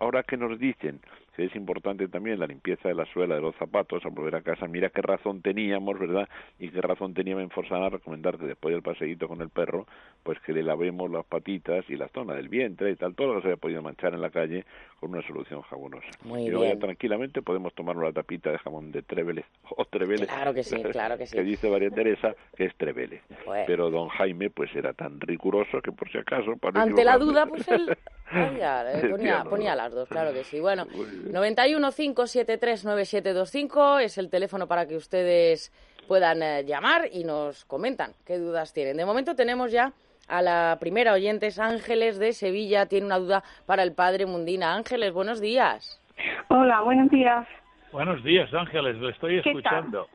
[0.00, 1.00] Ahora que nos dicen
[1.38, 4.66] es importante también la limpieza de la suela de los zapatos al volver a casa.
[4.66, 6.28] Mira qué razón teníamos, ¿verdad?
[6.58, 9.86] Y qué razón tenía Menforzana a recomendarte después del paseíto con el perro,
[10.22, 13.34] pues que le lavemos las patitas y la zona del vientre y tal, todo lo
[13.36, 14.64] que se haya podido manchar en la calle
[14.98, 16.06] con una solución jabonosa.
[16.22, 16.80] Muy y luego ya bien.
[16.80, 19.44] tranquilamente podemos tomar una tapita de jamón de Treveles
[19.76, 20.26] o Treveles.
[20.28, 21.36] Claro que sí, claro que sí.
[21.36, 23.22] que dice María Teresa que es Treveles.
[23.44, 26.56] Pues- Pero don Jaime pues era tan riguroso que por si acaso...
[26.56, 27.96] para Ante la duda, pues él
[28.32, 30.58] ponía, eh, ponía, ponía las dos, claro que sí.
[30.60, 31.32] Bueno, Muy bien.
[31.32, 35.72] 91 573 9725 es el teléfono para que ustedes
[36.08, 38.96] puedan eh, llamar y nos comentan qué dudas tienen.
[38.96, 39.92] De momento tenemos ya
[40.28, 44.74] a la primera oyente, es Ángeles de Sevilla, tiene una duda para el padre Mundina.
[44.74, 46.00] Ángeles, buenos días.
[46.48, 47.46] Hola, buenos días.
[47.92, 50.06] Buenos días, Ángeles, le estoy ¿Qué escuchando.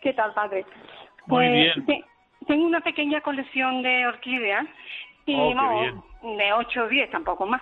[0.00, 0.64] ¿Qué tal, padre?
[1.26, 1.86] Muy Pues, bien.
[1.86, 2.04] te-
[2.46, 4.64] tengo una pequeña colección de orquídeas
[5.26, 6.04] y Oh, vamos,
[6.38, 7.60] de 8 o 10, tampoco más.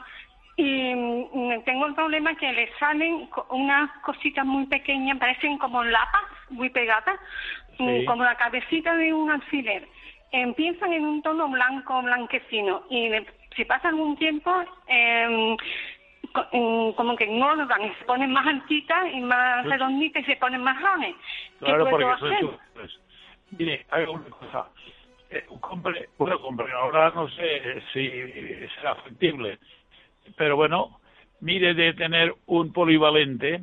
[0.57, 6.23] Y mm, tengo el problema que le salen unas cositas muy pequeñas, parecen como lapas
[6.51, 7.19] muy pegadas,
[7.79, 8.05] mm, Sí.
[8.07, 9.89] como la cabecita de un alfiler.
[10.33, 14.51] Empiezan en un tono blanco, blanquecino, y de- si pasa algún tiempo,
[14.89, 15.57] em,
[16.53, 19.71] em, como que engordan y se ponen más altitas y más Sí.
[19.71, 21.15] redonditas y se ponen más grandes.
[21.15, 22.47] ¿Qué Claro, porque hacer?
[22.75, 23.01] Pues,
[23.53, 24.69] mire, haga una cosa.
[25.31, 28.09] Eh, compre, bueno, compre, ahora no sé si
[28.77, 29.59] será factible,
[30.37, 31.01] pero bueno,
[31.41, 33.61] mire de tener un polivalente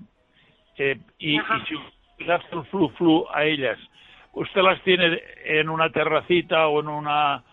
[0.77, 3.77] eh, y, y si hace el flu flu a ellas,
[4.33, 7.43] usted las tiene en una terracita o en una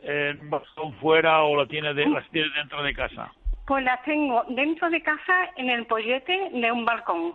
[0.00, 3.32] en un balcón fuera o la tiene de, las tiene dentro de casa.
[3.66, 7.34] Pues las tengo dentro de casa en el pollete de un balcón.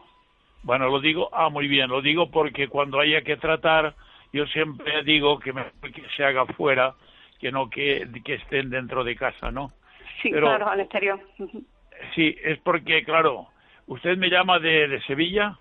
[0.63, 3.93] Bueno, lo digo, ah, muy bien, lo digo porque cuando haya que tratar,
[4.31, 6.93] yo siempre digo que mejor que se haga fuera
[7.39, 9.71] que no que, que estén dentro de casa, ¿no?
[10.21, 11.19] Sí, Pero- claro, al exterior.
[12.15, 13.47] Sí, es porque, claro,
[13.87, 15.57] usted me llama de, de Sevilla,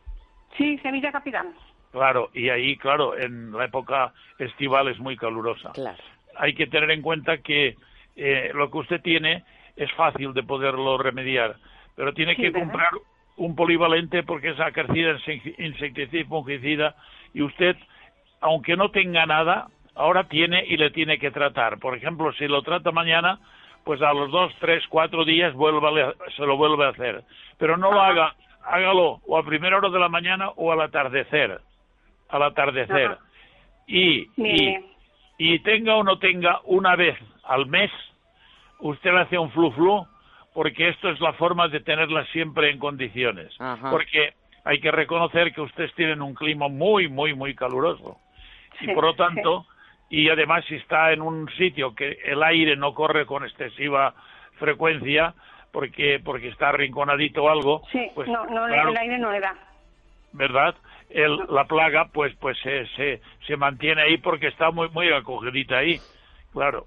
[0.56, 1.48] Sí, Sevilla Capital.
[1.92, 5.72] Claro, y ahí, claro, en la época estival es muy calurosa.
[5.72, 5.98] Claro.
[6.36, 7.76] Hay que tener en cuenta que
[8.16, 9.44] eh, lo que usted tiene
[9.76, 11.56] es fácil de poderlo remediar,
[11.94, 12.60] pero tiene Sí, que ¿verdad?
[12.66, 12.90] comprar
[13.36, 16.94] un polivalente porque es acaricida, insec- insecticida y fungicida,
[17.34, 17.76] y usted,
[18.40, 21.78] aunque no tenga nada, ahora tiene y le tiene que tratar.
[21.78, 23.38] Por ejemplo, si lo trata mañana,
[23.84, 27.22] pues a los dos, tres, cuatro días vuélvale a- se lo vuelve a hacer.
[27.58, 28.34] Pero no lo haga,
[28.64, 31.60] hágalo o a primera hora de la mañana o al atardecer.
[32.32, 33.12] Al atardecer.
[33.12, 33.18] Ajá.
[33.86, 34.78] Y, y,
[35.38, 37.90] y tenga o no tenga una vez al mes,
[38.80, 40.06] usted le hace un flu flu,
[40.54, 43.54] porque esto es la forma de tenerla siempre en condiciones.
[43.60, 43.90] Ajá.
[43.90, 48.18] Porque hay que reconocer que ustedes tienen un clima muy, muy, muy caluroso.
[48.80, 49.66] Y por lo tanto,
[50.10, 54.14] y además si está en un sitio que el aire no corre con excesiva
[54.58, 55.34] frecuencia,
[55.72, 59.40] porque porque está arrinconadito o algo, Sí, pues no, no, claro, el aire no le
[59.40, 59.54] da.
[60.32, 60.74] ¿verdad?
[61.14, 65.78] El, la plaga pues pues se, se, se mantiene ahí porque está muy muy acogidita
[65.78, 66.00] ahí,
[66.52, 66.86] claro.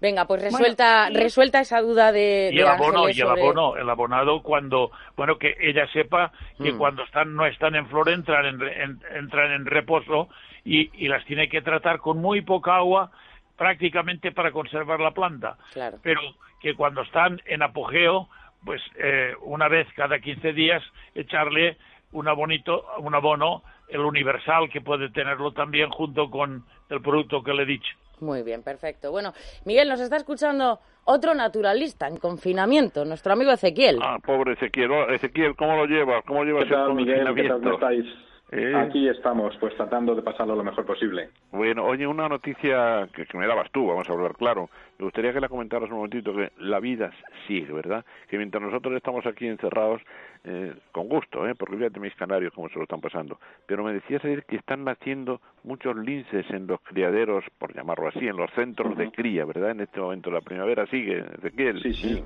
[0.00, 3.90] Venga, pues resuelta, resuelta esa duda de, y de el abono y el abono el
[3.90, 6.30] abonado cuando bueno que ella sepa
[6.62, 6.78] que Mm.
[6.78, 10.28] cuando están no están en flor entran en, re- en- entran en reposo
[10.64, 13.10] y, y las tiene que tratar con muy poca agua
[13.56, 15.98] prácticamente para conservar la planta Claro.
[16.02, 16.20] pero
[16.60, 18.28] que cuando están en apogeo
[18.64, 20.82] pues eh, una vez cada 15 días
[21.16, 21.76] echarle
[22.12, 27.52] un abonito un abono el universal que puede tenerlo también junto con el producto que
[27.54, 29.10] le he dicho Muy bien, perfecto.
[29.10, 29.32] Bueno,
[29.64, 33.98] Miguel, nos está escuchando otro naturalista en confinamiento, nuestro amigo Ezequiel.
[34.02, 34.90] Ah, pobre Ezequiel.
[34.90, 36.20] Oh, Ezequiel, ¿cómo lo lleva?
[36.22, 37.18] ¿Cómo lleva ¿Qué ese tal, Miguel?
[37.18, 37.26] ¿Qué tal?
[37.28, 37.60] confinamiento?
[37.62, 38.28] ¿Cómo estáis?
[38.50, 38.74] Eh.
[38.74, 41.30] Aquí estamos, pues tratando de pasarlo lo mejor posible.
[41.52, 44.70] Bueno, oye, una noticia que, que me dabas tú, vamos a hablar claro.
[44.98, 47.12] Me gustaría que la comentaras un momentito, que la vida
[47.46, 48.04] sigue, ¿verdad?
[48.28, 50.02] Que mientras nosotros estamos aquí encerrados,
[50.42, 51.54] eh, con gusto, ¿eh?
[51.54, 53.38] Porque fíjate mis canarios cómo se lo están pasando.
[53.66, 58.26] Pero me decías ayer que están naciendo muchos linces en los criaderos, por llamarlo así,
[58.26, 59.70] en los centros de cría, ¿verdad?
[59.70, 61.80] En este momento la primavera sigue, Ezequiel.
[61.80, 62.24] Sí, sí.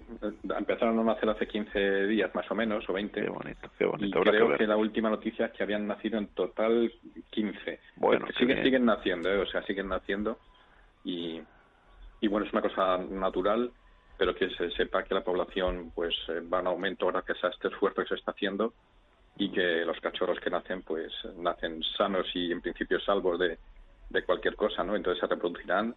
[0.57, 3.21] Empezaron a nacer hace 15 días más o menos, o 20.
[3.21, 4.17] Qué bonito, qué bonito.
[4.17, 6.91] Y habrá que creo que, la última noticia es que habían nacido en total
[7.31, 7.81] 15.
[7.97, 9.39] Bueno, siguen, siguen naciendo, ¿eh?
[9.39, 10.39] o sea, siguen naciendo.
[11.05, 11.43] Y,
[12.23, 13.71] y bueno, es una cosa natural,
[14.17, 17.67] pero que se sepa que la población pues eh, va en aumento gracias a este
[17.67, 18.73] esfuerzo que se está haciendo
[19.37, 23.59] y que los cachorros que nacen pues nacen sanos y en principio salvos de,
[24.09, 24.95] de cualquier cosa, ¿no?
[24.95, 25.97] Entonces se reproducirán,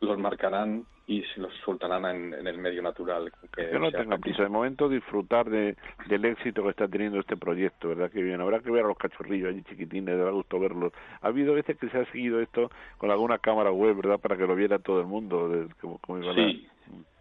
[0.00, 3.30] los marcarán y se los soltarán en, en el medio natural.
[3.54, 4.42] Que que no tenga prisa.
[4.42, 5.76] De momento disfrutar de,
[6.08, 8.10] del éxito que está teniendo este proyecto, ¿verdad?
[8.10, 8.40] Que bien.
[8.40, 10.92] Habrá que ver a los cachorrillos allí chiquitines, da gusto verlos.
[11.22, 14.18] Ha habido veces que se ha seguido esto con alguna cámara web, ¿verdad?
[14.18, 15.48] Para que lo viera todo el mundo.
[15.48, 15.68] De,
[16.08, 16.66] iban a- Sí,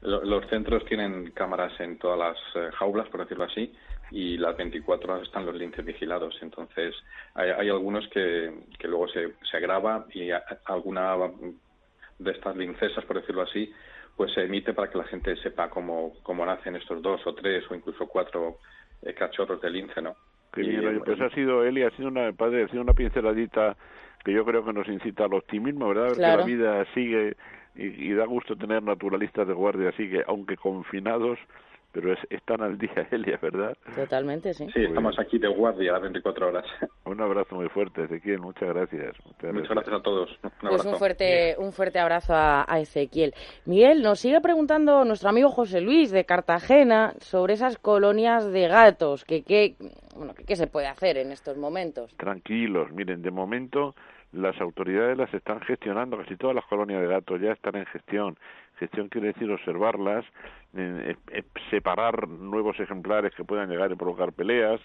[0.02, 3.72] Lo- los centros tienen cámaras en todas las eh, jaulas, por decirlo así,
[4.12, 6.38] y las 24 horas están los linces vigilados.
[6.42, 6.96] Entonces,
[7.36, 10.30] hay, hay algunos que, que luego se, se graba y
[10.66, 11.16] alguna
[12.20, 13.72] de estas lincesas, por decirlo así,
[14.16, 17.64] pues se emite para que la gente sepa cómo, cómo nacen estos dos o tres
[17.70, 18.58] o incluso cuatro
[19.02, 20.16] eh, cachorros de lince, ¿no?
[20.54, 23.76] Qué bien, pues ha sido Eli, ha sido una, padre, ha sido una pinceladita
[24.24, 26.16] que yo creo que nos incita al optimismo, ¿verdad?
[26.16, 27.36] Que la vida sigue
[27.76, 31.38] y, y, da gusto tener naturalistas de guardia, así que aunque confinados,
[31.96, 33.78] pero es, están al día, Elia, ¿verdad?
[33.96, 34.68] Totalmente, sí.
[34.74, 36.66] Sí, estamos aquí de guardia las 24 horas.
[37.06, 39.16] Un abrazo muy fuerte, Ezequiel, muchas gracias.
[39.42, 39.96] Muchas, gracias.
[39.96, 40.30] a todos.
[40.44, 43.34] Un pues un fuerte, un fuerte abrazo a, Ezequiel.
[43.66, 49.24] Miguel, nos sigue preguntando nuestro amigo José Luis de Cartagena sobre esas colonias de gatos,
[49.24, 49.76] que qué
[50.18, 52.14] bueno, que, se puede hacer en estos momentos.
[52.18, 53.96] Tranquilos, miren, de momento
[54.34, 58.38] las autoridades las están gestionando, casi todas las colonias de gatos ya están en gestión.
[58.78, 60.26] Gestión quiere decir observarlas,
[60.76, 64.82] eh, eh, separar nuevos ejemplares que puedan llegar y provocar peleas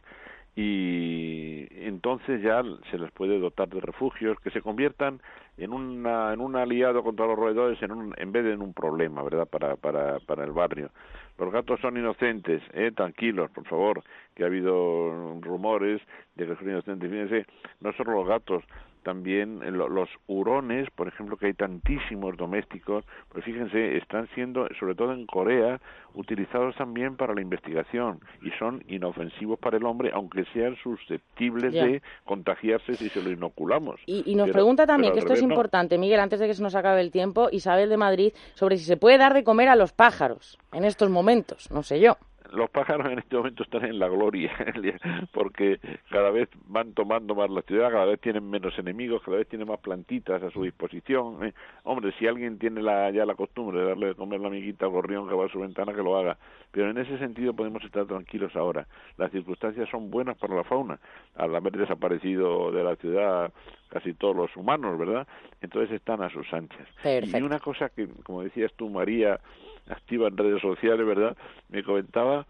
[0.56, 5.20] y entonces ya se les puede dotar de refugios que se conviertan
[5.56, 8.74] en una en un aliado contra los roedores en un en vez de en un
[8.74, 10.90] problema verdad para para para el barrio.
[11.38, 14.02] Los gatos son inocentes eh tranquilos por favor
[14.34, 16.02] que ha habido rumores
[16.34, 17.10] de que son inocentes.
[17.10, 17.46] Fíjense
[17.80, 18.64] no solo los gatos
[19.02, 25.12] también los hurones, por ejemplo, que hay tantísimos domésticos, pues fíjense, están siendo, sobre todo
[25.12, 25.80] en Corea,
[26.14, 32.02] utilizados también para la investigación y son inofensivos para el hombre, aunque sean susceptibles de
[32.24, 34.00] contagiarse si se lo inoculamos.
[34.06, 37.00] Y, nos pregunta también, que esto es importante, Miguel, antes de que se nos acabe
[37.00, 40.58] el tiempo, Isabel de Madrid, sobre si se puede dar de comer a los pájaros
[40.72, 42.16] en estos momentos, no sé yo
[42.52, 44.52] los pájaros en este momento están en la gloria,
[45.32, 45.80] porque
[46.10, 49.68] cada vez van tomando más la ciudad, cada vez tienen menos enemigos, cada vez tienen
[49.68, 51.44] más plantitas a su disposición.
[51.44, 51.54] ¿eh?
[51.84, 54.92] Hombre, si alguien tiene la, ya la costumbre de darle de comer la amiguita al
[54.92, 56.36] gorrión que va a su ventana, que lo haga.
[56.70, 58.86] Pero en ese sentido podemos estar tranquilos ahora.
[59.16, 60.98] Las circunstancias son buenas para la fauna.
[61.36, 63.52] Al haber desaparecido de la ciudad
[63.90, 65.26] casi todos los humanos, ¿verdad?
[65.60, 66.86] Entonces están a sus anchas.
[67.04, 69.40] Y una cosa que, como decías tú, María,
[69.88, 71.36] activa en redes sociales, ¿verdad?
[71.68, 72.46] Me comentaba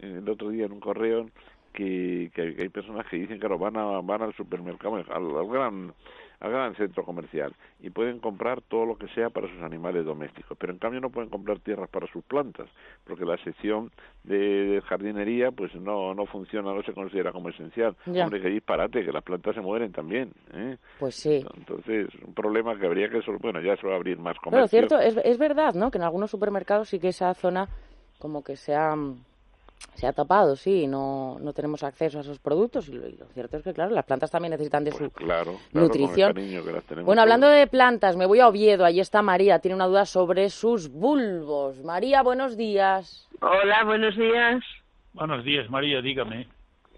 [0.00, 1.28] eh, el otro día en un correo
[1.72, 5.92] que, que, hay personas que dicen, claro, van, a, van al supermercado, al, gran
[6.40, 10.56] al gran centro comercial y pueden comprar todo lo que sea para sus animales domésticos,
[10.58, 12.68] pero en cambio no pueden comprar tierras para sus plantas,
[13.04, 13.90] porque la sección
[14.24, 17.96] de, jardinería pues no no funciona, no se considera como esencial.
[18.06, 20.32] Hombre, que disparate, que las plantas se mueren también.
[20.52, 20.76] ¿eh?
[20.98, 21.44] Pues sí.
[21.56, 23.20] Entonces, un problema que habría que...
[23.40, 24.68] Bueno, ya se va a abrir más comercio.
[24.70, 25.90] Pero cierto, es, es verdad, ¿no?
[25.90, 27.68] Que en algunos supermercados sí que esa zona
[28.18, 28.94] como que se ha
[29.94, 33.62] se ha tapado, sí, no, no tenemos acceso a esos productos y lo, cierto es
[33.62, 36.34] que, claro, las plantas también necesitan de pues su nutrición.
[37.04, 40.50] bueno, hablando de plantas, me voy a Oviedo, ahí está María, tiene una duda sobre
[40.50, 41.82] sus bulbos.
[41.84, 43.28] María, buenos días.
[43.40, 44.64] Hola, buenos días.
[45.12, 46.48] Buenos días, María, dígame.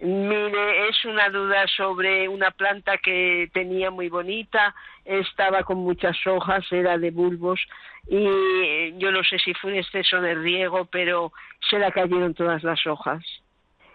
[0.00, 4.74] Mire, es una duda sobre una planta que tenía muy bonita,
[5.04, 7.60] estaba con muchas hojas, era de bulbos
[8.06, 11.32] y yo no sé si fue un exceso de riego, pero
[11.70, 13.24] se la cayeron todas las hojas.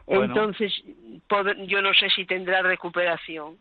[0.07, 0.73] Entonces,
[1.67, 3.57] yo no sé si tendrá recuperación.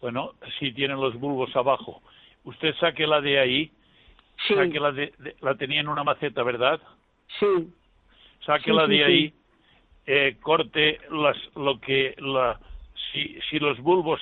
[0.00, 2.02] Bueno, si tienen los bulbos abajo.
[2.44, 3.72] Usted saque la de ahí,
[4.48, 4.54] sí.
[4.54, 6.80] la de, la tenía en una maceta, ¿verdad?
[7.38, 7.72] Sí.
[8.44, 9.34] Sáquela la de ahí
[10.12, 12.58] eh, corte las, lo que la,
[13.12, 14.20] si, si los bulbos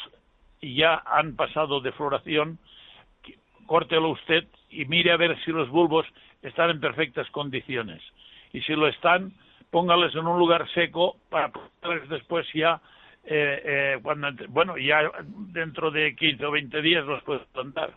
[0.60, 2.58] ya han pasado de floración,
[3.64, 6.04] córtelo usted y mire a ver si los bulbos
[6.42, 8.02] están en perfectas condiciones.
[8.52, 9.32] Y si lo están,
[9.70, 12.82] póngales en un lugar seco para poderles después ya,
[13.24, 15.10] eh, eh, cuando, bueno, ya
[15.54, 17.94] dentro de 15 o 20 días los puedes plantar.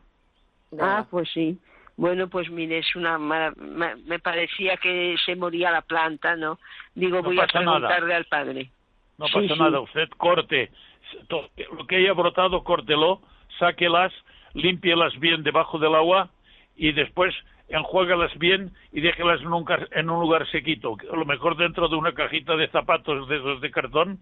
[0.79, 1.59] Ah, pues sí.
[2.01, 6.57] Bueno, pues mire, es una me parecía que se moría la planta, ¿no?
[6.95, 8.71] Digo, voy a preguntarle al padre.
[9.19, 10.71] No pasa nada, usted corte
[11.29, 13.21] lo que haya brotado, córtelo,
[13.59, 14.11] sáquelas,
[14.55, 16.31] límpielas bien debajo del agua
[16.75, 17.35] y después
[17.69, 21.97] enjuágalas bien y déjelas en un, en un lugar sequito, a lo mejor dentro de
[21.97, 24.17] una cajita de zapatos de esos de cartón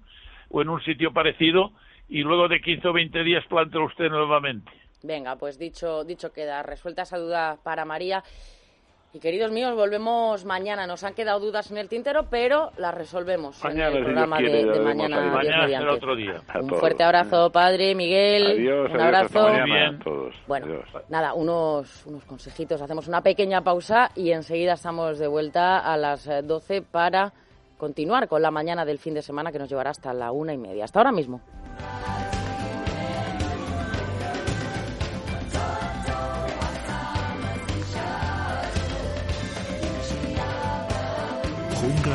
[0.50, 1.72] o en un sitio parecido
[2.10, 4.70] y luego de 15 o 20 días plántelo usted nuevamente.
[5.04, 8.24] Venga, pues dicho, dicho queda, resuelta esa duda para María.
[9.12, 10.86] Y queridos míos, volvemos mañana.
[10.86, 15.22] Nos han quedado dudas en el tintero, pero las resolvemos en el programa de, mañana.
[15.32, 16.40] Mañana otro día.
[16.62, 18.46] Un fuerte abrazo, padre Miguel.
[18.46, 19.48] Adiós, un abrazo.
[19.48, 20.36] a todos.
[20.48, 22.80] Bueno, nada, unos, unos consejitos.
[22.84, 27.34] Hacemos una pequeña pausa y enseguida estamos de vuelta a las 12 eh, para
[27.80, 30.58] continuar con la mañana del fin de semana que nos llevará hasta la una y
[30.58, 30.84] media.
[30.84, 31.42] Hasta ahora mismo.